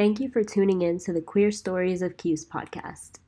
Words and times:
Thank 0.00 0.18
you 0.18 0.30
for 0.30 0.42
tuning 0.42 0.80
in 0.80 0.98
to 1.00 1.12
the 1.12 1.20
Queer 1.20 1.50
Stories 1.50 2.00
of 2.00 2.16
CUSE 2.16 2.46
podcast. 2.46 3.18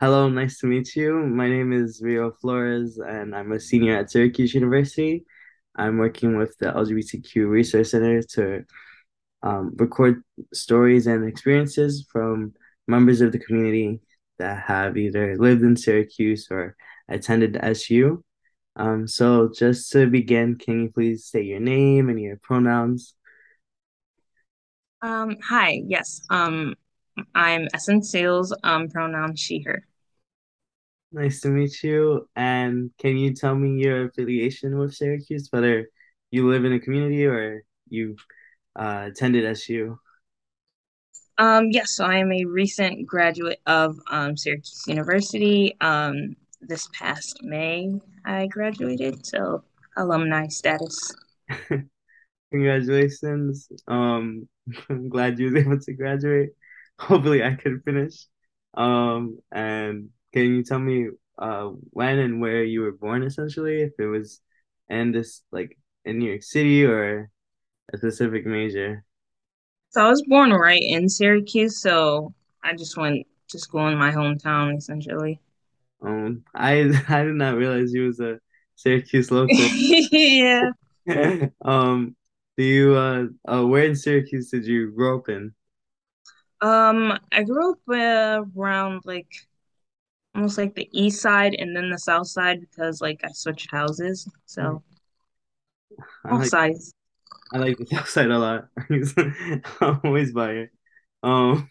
Hello, 0.00 0.28
nice 0.28 0.60
to 0.60 0.66
meet 0.68 0.94
you. 0.94 1.12
My 1.26 1.48
name 1.48 1.72
is 1.72 2.00
Rio 2.00 2.30
Flores, 2.30 2.98
and 2.98 3.34
I'm 3.34 3.50
a 3.50 3.58
senior 3.58 3.96
at 3.96 4.12
Syracuse 4.12 4.54
University. 4.54 5.24
I'm 5.74 5.98
working 5.98 6.36
with 6.38 6.56
the 6.58 6.66
LGBTQ 6.66 7.48
Resource 7.48 7.90
Center 7.90 8.22
to 8.22 8.64
um, 9.42 9.72
record 9.74 10.22
stories 10.54 11.08
and 11.08 11.26
experiences 11.26 12.06
from 12.12 12.54
members 12.86 13.20
of 13.20 13.32
the 13.32 13.40
community 13.40 14.00
that 14.38 14.62
have 14.62 14.96
either 14.96 15.36
lived 15.36 15.62
in 15.62 15.76
Syracuse 15.76 16.46
or 16.48 16.76
attended 17.08 17.58
SU. 17.60 18.22
Um, 18.76 19.08
so, 19.08 19.50
just 19.52 19.90
to 19.94 20.06
begin, 20.06 20.58
can 20.58 20.82
you 20.84 20.90
please 20.92 21.24
state 21.24 21.46
your 21.46 21.58
name 21.58 22.08
and 22.08 22.20
your 22.20 22.36
pronouns? 22.36 23.14
Um, 25.02 25.38
hi, 25.42 25.82
yes. 25.84 26.20
Um, 26.30 26.76
I'm 27.34 27.68
Essence 27.74 28.10
Sales, 28.10 28.54
um, 28.62 28.88
pronoun 28.88 29.36
she, 29.36 29.60
her. 29.62 29.86
Nice 31.12 31.40
to 31.40 31.48
meet 31.48 31.82
you. 31.82 32.28
And 32.36 32.90
can 32.98 33.16
you 33.16 33.34
tell 33.34 33.54
me 33.54 33.82
your 33.82 34.06
affiliation 34.06 34.78
with 34.78 34.94
Syracuse, 34.94 35.48
whether 35.50 35.88
you 36.30 36.48
live 36.48 36.64
in 36.64 36.72
a 36.74 36.80
community 36.80 37.26
or 37.26 37.62
you 37.88 38.16
uh, 38.78 39.08
attended 39.10 39.44
SU? 39.44 39.98
Um, 41.38 41.68
yes, 41.70 41.92
so 41.92 42.04
I 42.04 42.16
am 42.16 42.32
a 42.32 42.44
recent 42.44 43.06
graduate 43.06 43.60
of 43.66 43.96
um, 44.10 44.36
Syracuse 44.36 44.84
University. 44.86 45.76
Um, 45.80 46.36
this 46.60 46.88
past 46.92 47.42
May, 47.42 48.00
I 48.24 48.48
graduated, 48.48 49.24
so 49.24 49.62
alumni 49.96 50.48
status. 50.48 51.14
Congratulations. 52.50 53.68
Um, 53.86 54.48
I'm 54.88 55.08
glad 55.08 55.38
you 55.38 55.52
were 55.52 55.58
able 55.58 55.78
to 55.78 55.92
graduate. 55.92 56.50
Hopefully, 57.00 57.42
I 57.42 57.54
could 57.54 57.82
finish. 57.84 58.26
Um, 58.74 59.38
and 59.50 60.10
can 60.32 60.44
you 60.44 60.62
tell 60.62 60.78
me 60.78 61.08
uh 61.38 61.68
when 61.90 62.18
and 62.18 62.40
where 62.40 62.64
you 62.64 62.80
were 62.82 62.92
born 62.92 63.22
essentially? 63.22 63.82
If 63.82 63.92
it 63.98 64.06
was 64.06 64.40
in 64.88 65.12
this 65.12 65.42
like 65.52 65.78
in 66.04 66.18
New 66.18 66.28
York 66.30 66.42
City 66.42 66.84
or 66.84 67.30
a 67.92 67.98
specific 67.98 68.46
major? 68.46 69.04
So 69.90 70.04
I 70.04 70.08
was 70.10 70.22
born 70.26 70.50
right 70.52 70.82
in 70.82 71.08
Syracuse, 71.08 71.80
so 71.80 72.34
I 72.62 72.74
just 72.74 72.96
went 72.96 73.26
to 73.48 73.58
school 73.58 73.88
in 73.88 73.98
my 73.98 74.10
hometown 74.10 74.76
essentially. 74.76 75.40
Um 76.02 76.44
I 76.54 76.90
I 77.08 77.24
did 77.24 77.34
not 77.34 77.56
realize 77.56 77.92
you 77.92 78.06
was 78.06 78.20
a 78.20 78.40
Syracuse 78.76 79.30
local. 79.30 79.56
yeah. 79.56 80.70
um 81.64 82.16
do 82.56 82.64
you 82.64 82.94
uh, 82.94 83.26
uh 83.48 83.64
where 83.66 83.84
in 83.84 83.96
Syracuse 83.96 84.50
did 84.50 84.66
you 84.66 84.90
grow 84.90 85.18
up 85.18 85.28
in? 85.28 85.54
Um 86.60 87.18
I 87.32 87.42
grew 87.44 87.72
up 87.72 87.78
uh, 87.88 88.44
around 88.56 89.02
like 89.04 89.30
almost 90.34 90.58
like 90.58 90.74
the 90.74 90.88
east 90.92 91.20
side 91.20 91.54
and 91.54 91.74
then 91.74 91.90
the 91.90 91.98
south 91.98 92.28
side 92.28 92.60
because 92.60 93.00
like 93.00 93.20
I 93.24 93.30
switched 93.32 93.70
houses. 93.70 94.28
So 94.46 94.82
both 96.24 96.40
like, 96.40 96.48
sides. 96.48 96.94
I 97.52 97.58
like 97.58 97.78
the 97.78 97.86
south 97.90 98.08
side 98.08 98.30
a 98.30 98.38
lot. 98.38 98.68
I'm 99.80 100.00
always 100.04 100.32
by 100.32 100.52
it. 100.52 100.70
Um 101.22 101.68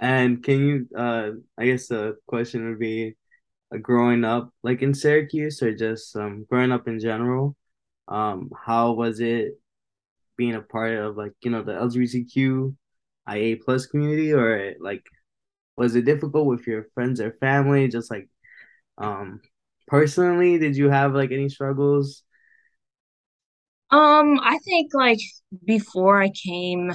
and 0.00 0.42
can 0.42 0.66
you 0.66 0.88
uh 0.96 1.30
I 1.58 1.66
guess 1.66 1.88
the 1.88 2.16
question 2.26 2.68
would 2.68 2.78
be 2.78 3.16
uh, 3.72 3.78
growing 3.78 4.24
up 4.24 4.50
like 4.62 4.82
in 4.82 4.94
Syracuse 4.94 5.62
or 5.62 5.74
just 5.74 6.16
um 6.16 6.46
growing 6.48 6.72
up 6.72 6.88
in 6.88 6.98
general, 7.00 7.56
um 8.08 8.50
how 8.64 8.92
was 8.92 9.20
it 9.20 9.60
being 10.36 10.54
a 10.54 10.62
part 10.62 10.94
of 10.96 11.16
like, 11.16 11.32
you 11.42 11.50
know, 11.50 11.62
the 11.62 11.72
LGBTQ 11.72 12.74
IA 13.26 13.56
plus 13.56 13.86
community 13.86 14.32
or 14.32 14.74
like 14.80 15.04
was 15.76 15.96
it 15.96 16.04
difficult 16.04 16.46
with 16.46 16.66
your 16.66 16.86
friends 16.94 17.20
or 17.20 17.32
family? 17.40 17.88
Just 17.88 18.10
like 18.10 18.28
um 18.98 19.40
personally 19.88 20.58
did 20.58 20.76
you 20.76 20.90
have 20.90 21.14
like 21.14 21.32
any 21.32 21.48
struggles? 21.48 22.22
Um 23.90 24.40
i 24.42 24.58
think 24.64 24.92
like 24.94 25.18
before 25.64 26.20
i 26.22 26.30
came 26.30 26.92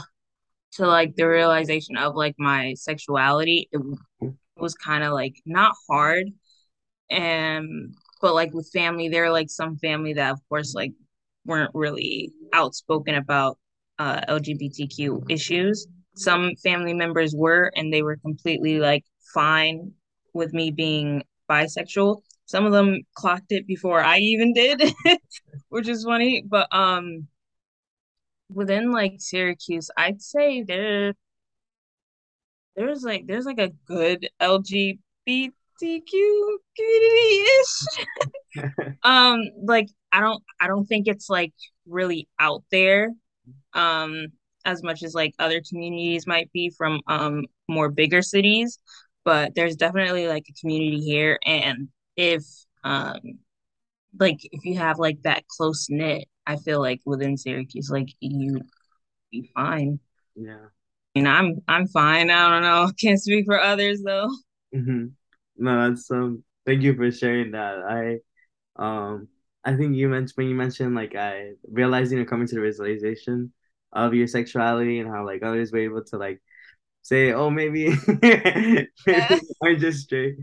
to 0.73 0.87
like 0.87 1.15
the 1.15 1.27
realization 1.27 1.97
of 1.97 2.15
like 2.15 2.35
my 2.39 2.73
sexuality 2.75 3.69
it 3.71 3.81
was 4.57 4.75
kind 4.75 5.03
of 5.03 5.13
like 5.13 5.35
not 5.45 5.75
hard. 5.89 6.27
And 7.11 7.95
but 8.21 8.35
like 8.35 8.53
with 8.53 8.69
family 8.73 9.09
there 9.09 9.25
are 9.25 9.31
like 9.31 9.49
some 9.49 9.77
family 9.77 10.13
that 10.13 10.31
of 10.33 10.39
course 10.49 10.75
like 10.75 10.93
weren't 11.45 11.71
really 11.75 12.31
outspoken 12.53 13.15
about 13.15 13.57
uh 13.99 14.21
lgbtq 14.29 15.23
issues 15.31 15.87
some 16.19 16.55
family 16.63 16.93
members 16.93 17.33
were 17.35 17.71
and 17.75 17.93
they 17.93 18.01
were 18.01 18.17
completely 18.17 18.79
like 18.79 19.05
fine 19.33 19.91
with 20.33 20.53
me 20.53 20.71
being 20.71 21.23
bisexual. 21.49 22.21
Some 22.45 22.65
of 22.65 22.71
them 22.71 23.01
clocked 23.13 23.51
it 23.51 23.67
before 23.67 24.01
i 24.01 24.17
even 24.17 24.53
did 24.53 24.81
which 25.69 25.87
is 25.87 26.03
funny 26.03 26.43
but 26.47 26.67
um 26.75 27.27
within 28.51 28.91
like 28.91 29.15
syracuse 29.19 29.91
i'd 29.97 30.21
say 30.21 30.63
there 30.63 31.13
there's 32.75 33.03
like 33.03 33.27
there's 33.27 33.45
like 33.45 33.59
a 33.59 33.71
good 33.87 34.27
lgbtq 34.41 34.99
community-ish. 35.79 37.75
Um 39.03 39.41
like 39.63 39.87
i 40.11 40.21
don't 40.21 40.43
i 40.59 40.67
don't 40.67 40.85
think 40.85 41.07
it's 41.07 41.29
like 41.29 41.53
really 41.87 42.27
out 42.39 42.63
there. 42.71 43.13
Um 43.73 44.27
as 44.69 44.83
much 44.83 45.03
as 45.03 45.13
like 45.13 45.33
other 45.39 45.61
communities 45.67 46.27
might 46.27 46.51
be 46.51 46.69
from 46.69 47.01
um 47.07 47.45
more 47.67 47.89
bigger 47.89 48.21
cities 48.21 48.79
but 49.29 49.53
there's 49.55 49.75
definitely 49.75 50.27
like 50.27 50.45
a 50.49 50.59
community 50.59 50.99
here. 51.01 51.37
And 51.45 51.89
if 52.15 52.43
um 52.83 53.19
like 54.19 54.39
if 54.43 54.65
you 54.65 54.75
have 54.77 54.97
like 54.97 55.21
that 55.21 55.43
close 55.47 55.87
knit 55.87 56.27
i 56.47 56.55
feel 56.55 56.79
like 56.79 56.99
within 57.05 57.37
syracuse 57.37 57.91
like 57.91 58.07
you 58.21 58.61
be 59.31 59.51
fine. 59.53 59.99
Yeah. 60.35 60.65
And 61.15 61.27
i'm 61.27 61.57
i'm 61.67 61.87
fine. 61.87 62.31
I 62.31 62.49
don't 62.49 62.63
know. 62.63 62.91
Can't 62.99 63.21
speak 63.21 63.45
for 63.45 63.59
others 63.59 64.01
though. 64.03 64.29
Mm-hmm. 64.75 65.05
no 65.57 65.89
that's 65.89 66.09
um 66.09 66.43
thank 66.65 66.81
you 66.81 66.95
for 66.95 67.11
sharing 67.11 67.51
that. 67.51 67.79
I 67.87 68.17
um 68.81 69.27
i 69.65 69.75
think 69.75 69.95
you 69.95 70.07
mentioned 70.07 70.33
when 70.35 70.47
you 70.47 70.55
mentioned 70.55 70.95
like 70.95 71.15
i 71.15 71.51
realizing 71.69 72.17
or 72.17 72.25
coming 72.25 72.47
to 72.47 72.55
the 72.55 72.61
realization 72.61 73.51
of 73.93 74.13
your 74.13 74.27
sexuality 74.27 74.99
and 74.99 75.09
how 75.09 75.25
like 75.25 75.43
others 75.43 75.71
were 75.71 75.79
able 75.79 76.03
to 76.05 76.17
like 76.17 76.41
say, 77.01 77.33
oh, 77.33 77.49
maybe, 77.49 77.95
maybe 78.21 78.87
I'm 79.63 79.79
just 79.79 80.03
straight. 80.05 80.37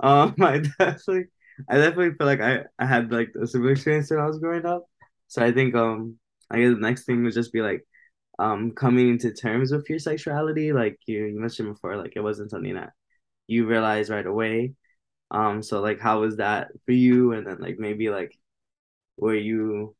Um, 0.00 0.34
I 0.40 0.58
definitely, 0.78 1.26
I 1.68 1.76
definitely 1.76 2.14
feel 2.16 2.26
like 2.26 2.40
I, 2.40 2.64
I 2.78 2.86
had 2.86 3.12
like 3.12 3.32
a 3.40 3.46
similar 3.46 3.72
experience 3.72 4.10
when 4.10 4.20
I 4.20 4.26
was 4.26 4.38
growing 4.38 4.66
up. 4.66 4.84
So 5.28 5.44
I 5.44 5.52
think 5.52 5.74
um, 5.74 6.18
I 6.50 6.58
guess 6.60 6.74
the 6.74 6.80
next 6.80 7.04
thing 7.04 7.22
would 7.24 7.34
just 7.34 7.52
be 7.52 7.62
like, 7.62 7.84
um, 8.38 8.72
coming 8.72 9.10
into 9.10 9.32
terms 9.32 9.72
with 9.72 9.88
your 9.90 9.98
sexuality. 9.98 10.72
Like 10.72 10.98
you, 11.06 11.26
you 11.26 11.40
mentioned 11.40 11.74
before, 11.74 11.96
like 11.96 12.14
it 12.16 12.22
wasn't 12.22 12.50
something 12.50 12.74
that 12.74 12.92
you 13.46 13.66
realized 13.66 14.10
right 14.10 14.26
away. 14.26 14.74
Um, 15.30 15.62
so 15.62 15.80
like, 15.80 16.00
how 16.00 16.20
was 16.20 16.36
that 16.38 16.68
for 16.86 16.92
you? 16.92 17.32
And 17.32 17.46
then 17.46 17.58
like 17.60 17.78
maybe 17.78 18.10
like, 18.10 18.34
were 19.16 19.34
you 19.34 19.96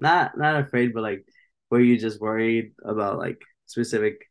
not 0.00 0.36
not 0.38 0.60
afraid, 0.62 0.92
but 0.94 1.02
like 1.02 1.26
were 1.72 1.80
you 1.80 1.96
just 1.96 2.20
worried 2.20 2.74
about 2.84 3.18
like 3.18 3.40
specific 3.64 4.28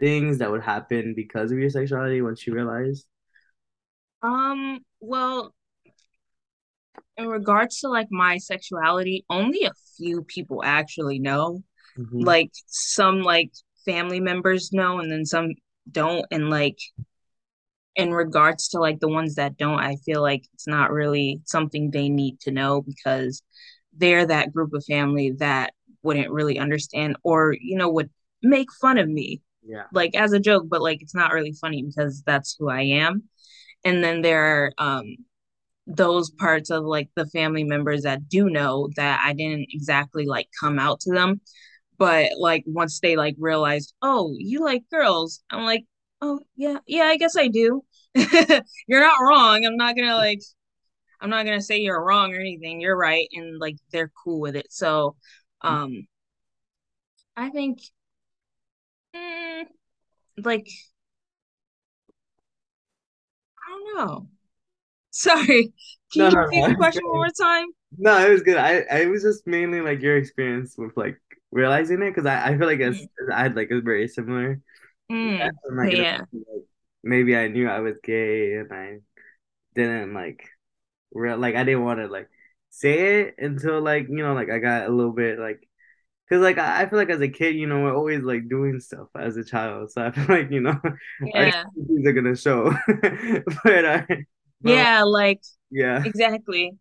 things 0.00 0.38
that 0.38 0.50
would 0.50 0.62
happen 0.62 1.12
because 1.14 1.52
of 1.52 1.58
your 1.58 1.68
sexuality 1.68 2.22
once 2.22 2.46
you 2.46 2.54
realized? 2.54 3.06
Um, 4.22 4.78
well, 4.98 5.54
in 7.18 7.28
regards 7.28 7.80
to 7.80 7.88
like 7.88 8.08
my 8.10 8.38
sexuality, 8.38 9.26
only 9.28 9.64
a 9.64 9.72
few 9.98 10.22
people 10.22 10.62
actually 10.64 11.18
know. 11.18 11.62
Mm-hmm. 11.98 12.20
Like 12.20 12.52
some 12.66 13.20
like 13.20 13.50
family 13.84 14.20
members 14.20 14.72
know 14.72 14.98
and 14.98 15.12
then 15.12 15.26
some 15.26 15.50
don't 15.90 16.24
and 16.30 16.48
like 16.48 16.78
in 17.96 18.14
regards 18.14 18.68
to 18.68 18.78
like 18.78 18.98
the 19.00 19.08
ones 19.08 19.34
that 19.34 19.58
don't, 19.58 19.78
I 19.78 19.96
feel 20.06 20.22
like 20.22 20.46
it's 20.54 20.66
not 20.66 20.90
really 20.90 21.42
something 21.44 21.90
they 21.90 22.08
need 22.08 22.40
to 22.40 22.50
know 22.50 22.80
because 22.80 23.42
they're 23.94 24.24
that 24.24 24.54
group 24.54 24.72
of 24.72 24.84
family 24.86 25.32
that 25.38 25.74
wouldn't 26.02 26.30
really 26.30 26.58
understand 26.58 27.16
or 27.22 27.54
you 27.60 27.76
know 27.76 27.90
would 27.90 28.10
make 28.42 28.68
fun 28.80 28.98
of 28.98 29.08
me 29.08 29.40
yeah 29.64 29.84
like 29.92 30.14
as 30.14 30.32
a 30.32 30.40
joke 30.40 30.64
but 30.68 30.80
like 30.80 31.02
it's 31.02 31.14
not 31.14 31.32
really 31.32 31.52
funny 31.52 31.82
because 31.82 32.22
that's 32.24 32.56
who 32.58 32.68
i 32.68 32.82
am 32.82 33.24
and 33.84 34.02
then 34.02 34.22
there 34.22 34.44
are 34.44 34.72
um 34.78 35.16
those 35.88 36.30
parts 36.30 36.70
of 36.70 36.84
like 36.84 37.08
the 37.16 37.26
family 37.26 37.64
members 37.64 38.02
that 38.02 38.28
do 38.28 38.50
know 38.50 38.90
that 38.96 39.22
I 39.24 39.32
didn't 39.32 39.68
exactly 39.70 40.26
like 40.26 40.48
come 40.60 40.78
out 40.78 41.00
to 41.00 41.12
them. 41.12 41.40
But 41.96 42.32
like 42.38 42.62
once 42.66 43.00
they 43.00 43.16
like 43.16 43.34
realized, 43.38 43.94
oh, 44.02 44.34
you 44.38 44.62
like 44.62 44.84
girls, 44.90 45.42
I'm 45.50 45.64
like, 45.64 45.84
oh 46.20 46.40
yeah, 46.56 46.78
yeah, 46.86 47.04
I 47.04 47.16
guess 47.16 47.36
I 47.36 47.48
do. 47.48 47.82
you're 48.14 49.00
not 49.00 49.20
wrong. 49.20 49.64
I'm 49.64 49.76
not 49.76 49.96
gonna 49.96 50.14
like 50.14 50.40
I'm 51.20 51.30
not 51.30 51.44
gonna 51.44 51.60
say 51.60 51.78
you're 51.78 52.04
wrong 52.04 52.34
or 52.34 52.38
anything. 52.38 52.80
You're 52.80 52.96
right, 52.96 53.26
and 53.32 53.58
like 53.58 53.76
they're 53.90 54.12
cool 54.22 54.40
with 54.40 54.54
it. 54.56 54.66
So, 54.70 55.16
um, 55.62 56.06
I 57.36 57.48
think, 57.50 57.80
mm, 59.14 59.66
like, 60.44 60.68
I 63.66 63.70
don't 63.70 63.96
know. 63.96 64.28
Sorry, 65.12 65.72
can 66.12 66.22
No, 66.22 66.30
you 66.30 66.30
no, 66.30 66.40
repeat 66.40 66.64
no. 66.66 66.68
the 66.68 66.74
question 66.76 67.02
one 67.06 67.18
more 67.20 67.30
time? 67.58 67.68
No, 67.96 68.18
it 68.26 68.30
was 68.30 68.42
good. 68.42 68.56
I, 68.58 68.80
I 68.90 69.06
was 69.06 69.22
just 69.22 69.46
mainly 69.46 69.80
like 69.80 70.00
your 70.02 70.16
experience 70.16 70.76
with 70.76 70.96
like 70.96 71.20
realizing 71.50 72.02
it 72.02 72.10
because 72.10 72.26
I, 72.26 72.48
I 72.50 72.58
feel 72.58 72.66
like 72.66 72.80
it's, 72.80 73.00
Mm, 73.00 73.32
I 73.32 73.42
had 73.42 73.56
like 73.56 73.70
a 73.70 73.80
very 73.80 74.08
similar. 74.08 74.60
Yeah, 75.22 75.30
mm, 75.34 75.58
I'm 75.70 75.76
yeah, 75.82 76.22
like, 76.22 76.64
maybe 77.04 77.36
I 77.36 77.48
knew 77.48 77.68
I 77.68 77.80
was 77.80 77.96
gay 78.02 78.54
and 78.56 78.72
I 78.72 78.98
didn't 79.74 80.14
like 80.14 80.48
real 81.12 81.38
like 81.38 81.56
I 81.56 81.64
didn't 81.64 81.84
want 81.84 82.00
to 82.00 82.08
like 82.08 82.30
say 82.70 83.20
it 83.20 83.34
until 83.38 83.80
like 83.80 84.06
you 84.08 84.22
know 84.22 84.34
like 84.34 84.50
I 84.50 84.58
got 84.58 84.88
a 84.88 84.92
little 84.92 85.12
bit 85.12 85.38
like 85.38 85.60
because 86.28 86.42
like 86.42 86.58
I, 86.58 86.86
feel 86.86 86.98
like 86.98 87.10
as 87.10 87.20
a 87.20 87.28
kid 87.28 87.56
you 87.56 87.66
know 87.66 87.80
we're 87.80 87.96
always 87.96 88.22
like 88.22 88.48
doing 88.48 88.80
stuff 88.80 89.08
as 89.18 89.36
a 89.36 89.44
child 89.44 89.90
so 89.90 90.04
I 90.04 90.10
feel 90.10 90.26
like 90.28 90.50
you 90.50 90.60
know 90.60 90.78
yeah, 91.22 91.64
things 91.74 92.06
are 92.06 92.12
gonna 92.12 92.36
show 92.36 92.70
but 93.64 93.84
I 93.86 94.06
but 94.60 94.70
yeah. 94.70 95.02
Like 95.02 95.40
yeah 95.70 96.02
exactly. 96.04 96.76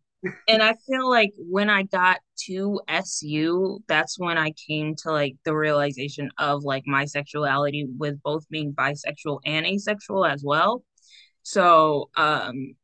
And 0.47 0.63
I 0.63 0.73
feel 0.87 1.09
like 1.09 1.31
when 1.37 1.69
I 1.69 1.83
got 1.83 2.19
to 2.45 2.81
SU, 2.87 3.79
that's 3.87 4.17
when 4.17 4.37
I 4.37 4.51
came 4.67 4.95
to 5.03 5.11
like 5.11 5.35
the 5.45 5.55
realization 5.55 6.31
of 6.39 6.63
like 6.63 6.83
my 6.87 7.05
sexuality 7.05 7.87
with 7.97 8.21
both 8.23 8.47
being 8.49 8.73
bisexual 8.73 9.39
and 9.45 9.65
asexual 9.65 10.25
as 10.25 10.43
well. 10.43 10.83
So, 11.43 12.09
um, 12.17 12.75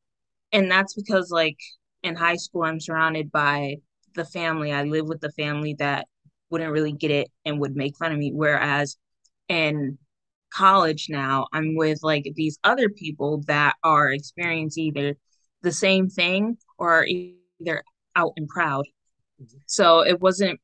and 0.52 0.72
that's 0.72 0.94
because 0.94 1.32
like 1.32 1.58
in 2.04 2.16
high 2.16 2.36
school, 2.36 2.64
I'm 2.64 2.80
surrounded 2.80 3.32
by 3.32 3.78
the 4.16 4.26
family. 4.26 4.72
I 4.72 4.84
live 4.84 5.08
with 5.08 5.22
the 5.22 5.32
family 5.32 5.76
that 5.80 6.08
wouldn't 6.50 6.72
really 6.72 6.92
get 6.92 7.12
it 7.12 7.30
and 7.46 7.60
would 7.60 7.76
make 7.76 7.98
fun 7.98 8.12
of 8.12 8.18
me. 8.18 8.32
Whereas 8.34 8.98
in 9.50 9.98
college 10.54 11.08
now, 11.10 11.48
I'm 11.54 11.76
with 11.76 12.00
like 12.04 12.32
these 12.36 12.60
other 12.64 12.90
people 12.90 13.44
that 13.48 13.76
are 13.84 14.12
experiencing 14.12 14.86
either 14.96 15.16
the 15.64 15.72
same 15.72 16.10
thing 16.10 16.58
or 16.78 17.06
either 17.06 17.84
out 18.16 18.34
and 18.38 18.48
proud. 18.48 18.86
So 19.66 20.02
it 20.02 20.22
wasn't 20.22 20.60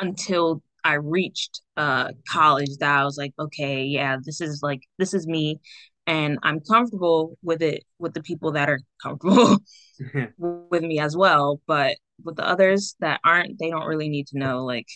until 0.00 0.62
I 0.84 0.94
reached 0.94 1.60
uh 1.76 2.12
college 2.28 2.70
that 2.80 2.98
I 3.00 3.04
was 3.04 3.18
like, 3.18 3.32
okay, 3.38 3.84
yeah, 3.84 4.16
this 4.22 4.40
is 4.40 4.60
like 4.62 4.80
this 4.98 5.14
is 5.14 5.26
me 5.26 5.60
and 6.08 6.38
I'm 6.42 6.60
comfortable 6.60 7.38
with 7.42 7.62
it 7.62 7.84
with 7.98 8.14
the 8.14 8.22
people 8.22 8.52
that 8.52 8.70
are 8.70 8.80
comfortable 9.02 9.58
with 10.38 10.82
me 10.82 10.98
as 10.98 11.16
well, 11.16 11.60
but 11.66 11.98
with 12.24 12.36
the 12.36 12.46
others 12.48 12.96
that 13.00 13.20
aren't, 13.24 13.58
they 13.58 13.70
don't 13.70 13.86
really 13.86 14.08
need 14.08 14.26
to 14.28 14.38
know 14.38 14.64
like 14.64 14.88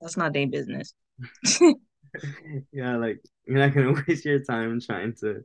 that's 0.00 0.16
not 0.16 0.32
their 0.32 0.48
business. 0.48 0.94
yeah 2.72 2.96
like 2.96 3.20
you're 3.46 3.58
not 3.58 3.74
gonna 3.74 4.02
waste 4.08 4.24
your 4.24 4.42
time 4.42 4.80
trying 4.80 5.14
to 5.14 5.44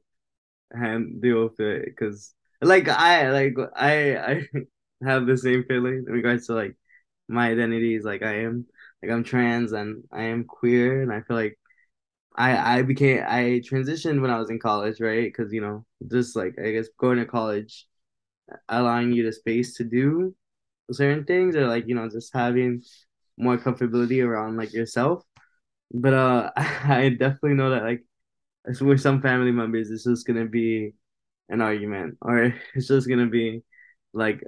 hand 0.73 1.21
deal 1.21 1.43
with 1.45 1.59
it 1.59 1.85
because 1.85 2.33
like 2.61 2.87
I 2.87 3.31
like 3.31 3.55
I 3.75 4.17
I 4.17 4.47
have 5.05 5.25
the 5.25 5.37
same 5.37 5.65
feeling 5.67 6.05
in 6.07 6.13
regards 6.13 6.47
to 6.47 6.53
like 6.53 6.77
my 7.27 7.49
identity 7.51 7.95
is 7.95 8.05
like 8.05 8.23
I 8.23 8.41
am 8.41 8.65
like 9.03 9.11
I'm 9.11 9.23
trans 9.23 9.73
and 9.73 10.03
I 10.11 10.23
am 10.23 10.45
queer 10.45 11.01
and 11.01 11.11
I 11.11 11.21
feel 11.21 11.37
like 11.37 11.59
I 12.35 12.79
I 12.79 12.81
became 12.83 13.23
I 13.27 13.61
transitioned 13.65 14.21
when 14.21 14.31
I 14.31 14.39
was 14.39 14.49
in 14.49 14.59
college 14.59 14.99
right 15.01 15.25
because 15.31 15.51
you 15.53 15.61
know 15.61 15.85
just 16.11 16.35
like 16.35 16.55
I 16.59 16.71
guess 16.71 16.87
going 16.97 17.17
to 17.19 17.25
college 17.25 17.87
allowing 18.69 19.13
you 19.13 19.25
the 19.25 19.33
space 19.33 19.75
to 19.77 19.83
do 19.83 20.35
certain 20.91 21.25
things 21.25 21.55
or 21.55 21.67
like 21.67 21.87
you 21.87 21.95
know 21.95 22.09
just 22.09 22.33
having 22.33 22.83
more 23.37 23.57
comfortability 23.57 24.25
around 24.25 24.57
like 24.57 24.73
yourself 24.73 25.23
but 25.93 26.13
uh 26.13 26.51
I 26.57 27.09
definitely 27.19 27.55
know 27.55 27.71
that 27.71 27.83
like 27.83 28.03
with 28.81 29.01
some 29.01 29.21
family 29.21 29.51
members 29.51 29.89
it's 29.91 30.03
just 30.05 30.27
gonna 30.27 30.45
be 30.45 30.93
an 31.49 31.61
argument 31.61 32.17
or 32.21 32.53
it's 32.75 32.87
just 32.87 33.09
gonna 33.09 33.27
be 33.27 33.63
like 34.13 34.43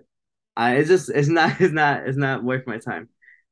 I 0.57 0.77
it's 0.77 0.89
just 0.89 1.09
it's 1.09 1.29
not 1.29 1.61
it's 1.61 1.73
not 1.73 2.07
it's 2.07 2.17
not 2.17 2.43
worth 2.43 2.67
my 2.67 2.77
time 2.79 3.09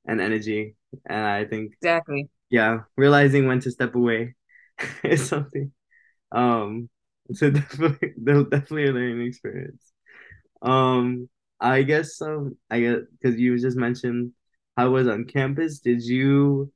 and 0.08 0.22
energy. 0.22 0.76
And 1.08 1.26
I 1.26 1.46
think 1.46 1.74
Exactly. 1.82 2.30
Yeah, 2.52 2.82
realizing 2.98 3.48
when 3.48 3.62
to 3.62 3.72
step 3.72 3.96
away 3.96 4.36
is 5.06 5.28
something. 5.28 5.74
Um 6.32 6.90
so 7.34 7.52
definitely 7.52 8.14
definitely 8.20 8.88
a 8.88 8.94
learning 8.94 9.28
experience. 9.28 9.94
Um 10.62 11.30
I 11.60 11.84
guess 11.84 12.22
um 12.22 12.58
I 12.72 12.82
guess 12.82 13.00
because 13.22 13.40
you 13.40 13.60
just 13.60 13.78
mentioned 13.78 14.34
how 14.78 14.88
it 14.88 14.92
was 14.92 15.08
on 15.08 15.26
campus. 15.26 15.80
Did 15.80 16.04
you 16.04 16.72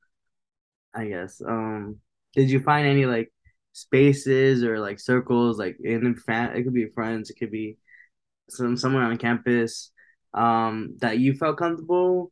I 0.93 1.07
guess 1.07 1.41
um 1.45 1.97
did 2.35 2.49
you 2.49 2.59
find 2.59 2.87
any 2.87 3.05
like 3.05 3.31
spaces 3.73 4.63
or 4.63 4.79
like 4.79 4.99
circles 4.99 5.57
like 5.59 5.77
in 5.83 6.15
fan 6.15 6.55
it 6.55 6.63
could 6.63 6.73
be 6.73 6.87
friends, 6.89 7.29
it 7.29 7.35
could 7.39 7.51
be 7.51 7.77
some 8.49 8.77
somewhere 8.77 9.03
on 9.05 9.17
campus 9.17 9.91
um 10.33 10.95
that 10.99 11.19
you 11.19 11.33
felt 11.35 11.57
comfortable 11.57 12.31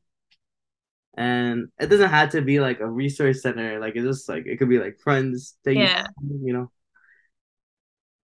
and 1.15 1.67
it 1.79 1.87
doesn't 1.87 2.09
have 2.09 2.31
to 2.31 2.41
be 2.41 2.59
like 2.59 2.79
a 2.79 2.89
resource 2.89 3.41
center 3.43 3.79
like 3.79 3.95
it's 3.95 4.05
just 4.05 4.29
like 4.29 4.45
it 4.47 4.57
could 4.57 4.69
be 4.69 4.79
like 4.79 4.97
friends 4.99 5.57
that 5.65 5.75
you 5.75 5.89
Yeah. 5.89 6.07
you 6.21 6.53
know 6.53 6.71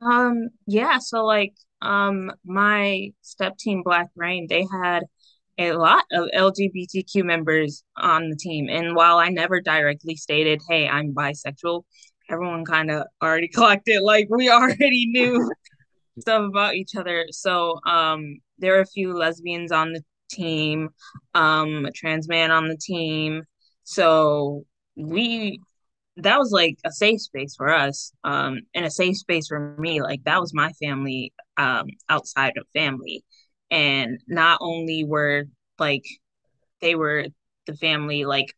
Um, 0.00 0.49
yeah, 0.67 0.99
so 0.99 1.25
like 1.25 1.55
um 1.81 2.32
my 2.44 3.11
step 3.23 3.56
team 3.58 3.82
Black 3.82 4.08
Rain, 4.17 4.46
they 4.49 4.67
had 4.73 5.05
a 5.58 5.73
lot 5.75 6.05
of 6.12 6.29
LGBTQ 6.32 7.25
members 7.25 7.84
on 7.96 8.31
the 8.31 8.37
team. 8.37 8.69
And 8.69 8.96
while 8.96 9.19
I 9.19 9.29
never 9.31 9.61
directly 9.61 10.17
stated, 10.17 10.61
hey, 10.69 10.88
I'm 10.88 11.14
bisexual, 11.14 11.84
everyone 12.31 12.64
kind 12.64 12.90
of 12.90 13.06
already 13.23 13.49
clocked 13.55 13.88
it. 13.88 14.02
Like 14.02 14.29
we 14.31 14.50
already 14.50 15.06
knew 15.08 15.50
stuff 16.20 16.44
about 16.49 16.75
each 16.76 16.96
other. 16.96 17.26
So 17.32 17.81
um 17.87 18.38
there 18.58 18.76
are 18.79 18.82
a 18.82 18.87
few 18.87 19.14
lesbians 19.17 19.73
on 19.73 19.93
the 19.93 20.02
team, 20.32 20.91
um, 21.34 21.86
a 21.86 21.93
trans 21.93 22.29
man 22.29 22.51
on 22.51 22.69
the 22.69 22.77
team. 22.77 23.43
So 23.84 24.65
we 24.96 25.60
that 26.19 26.39
was 26.39 26.51
like 26.53 26.77
a 26.84 26.93
safe 26.93 27.20
space 27.22 27.55
for 27.56 27.70
us 27.72 28.12
um 28.24 28.60
and 28.74 28.84
a 28.84 28.91
safe 28.91 29.17
space 29.17 29.48
for 29.48 29.77
me. 29.79 30.03
Like 30.03 30.24
that 30.24 30.41
was 30.41 30.55
my 30.55 30.72
family 30.74 31.32
um 31.56 31.86
outside 32.08 32.55
of 32.56 32.67
family. 32.74 33.24
And 33.70 34.20
not 34.29 34.58
only 34.60 35.05
were 35.05 35.44
like 35.79 36.05
they 36.81 36.94
were 36.94 37.27
the 37.67 37.77
family 37.77 38.24
like 38.24 38.55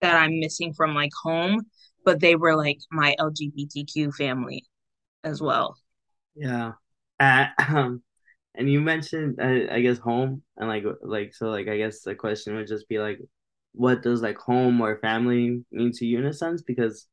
that 0.00 0.16
I'm 0.16 0.40
missing 0.40 0.72
from 0.74 0.94
like 0.94 1.12
home 1.22 1.66
but 2.04 2.20
they 2.20 2.34
were 2.36 2.56
like 2.56 2.78
my 2.90 3.14
LGBTQ 3.18 4.12
family 4.12 4.64
as 5.24 5.40
well. 5.40 5.76
Yeah. 6.34 6.72
Uh, 7.20 7.46
and 8.54 8.70
you 8.70 8.80
mentioned 8.80 9.38
uh, 9.40 9.72
I 9.72 9.80
guess 9.80 9.98
home 9.98 10.42
and 10.56 10.68
like 10.68 10.84
like 11.02 11.34
so 11.34 11.46
like 11.48 11.68
I 11.68 11.76
guess 11.78 12.02
the 12.02 12.14
question 12.14 12.56
would 12.56 12.66
just 12.68 12.88
be 12.88 12.98
like 12.98 13.18
what 13.72 14.02
does 14.02 14.22
like 14.22 14.36
home 14.38 14.80
or 14.80 14.98
family 14.98 15.64
mean 15.70 15.92
to 15.92 16.06
you 16.06 16.18
in 16.18 16.26
a 16.26 16.32
sense? 16.32 16.62
Because 16.62 17.06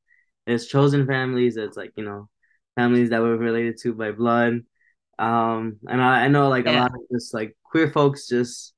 it's 0.48 0.68
chosen 0.68 1.06
families 1.08 1.58
it's 1.58 1.78
like 1.78 1.92
you 1.96 2.04
know 2.04 2.30
families 2.76 3.10
that 3.12 3.22
we're 3.22 3.38
related 3.38 3.78
to 3.84 3.94
by 3.94 4.12
blood. 4.12 4.62
Um 5.20 5.78
and 5.88 6.02
I, 6.02 6.26
I 6.26 6.28
know 6.30 6.50
like 6.50 6.66
a 6.66 6.72
lot 6.74 6.92
of 6.94 7.02
just 7.12 7.34
like 7.34 7.56
queer 7.64 7.92
folks 7.92 8.28
just 8.28 8.74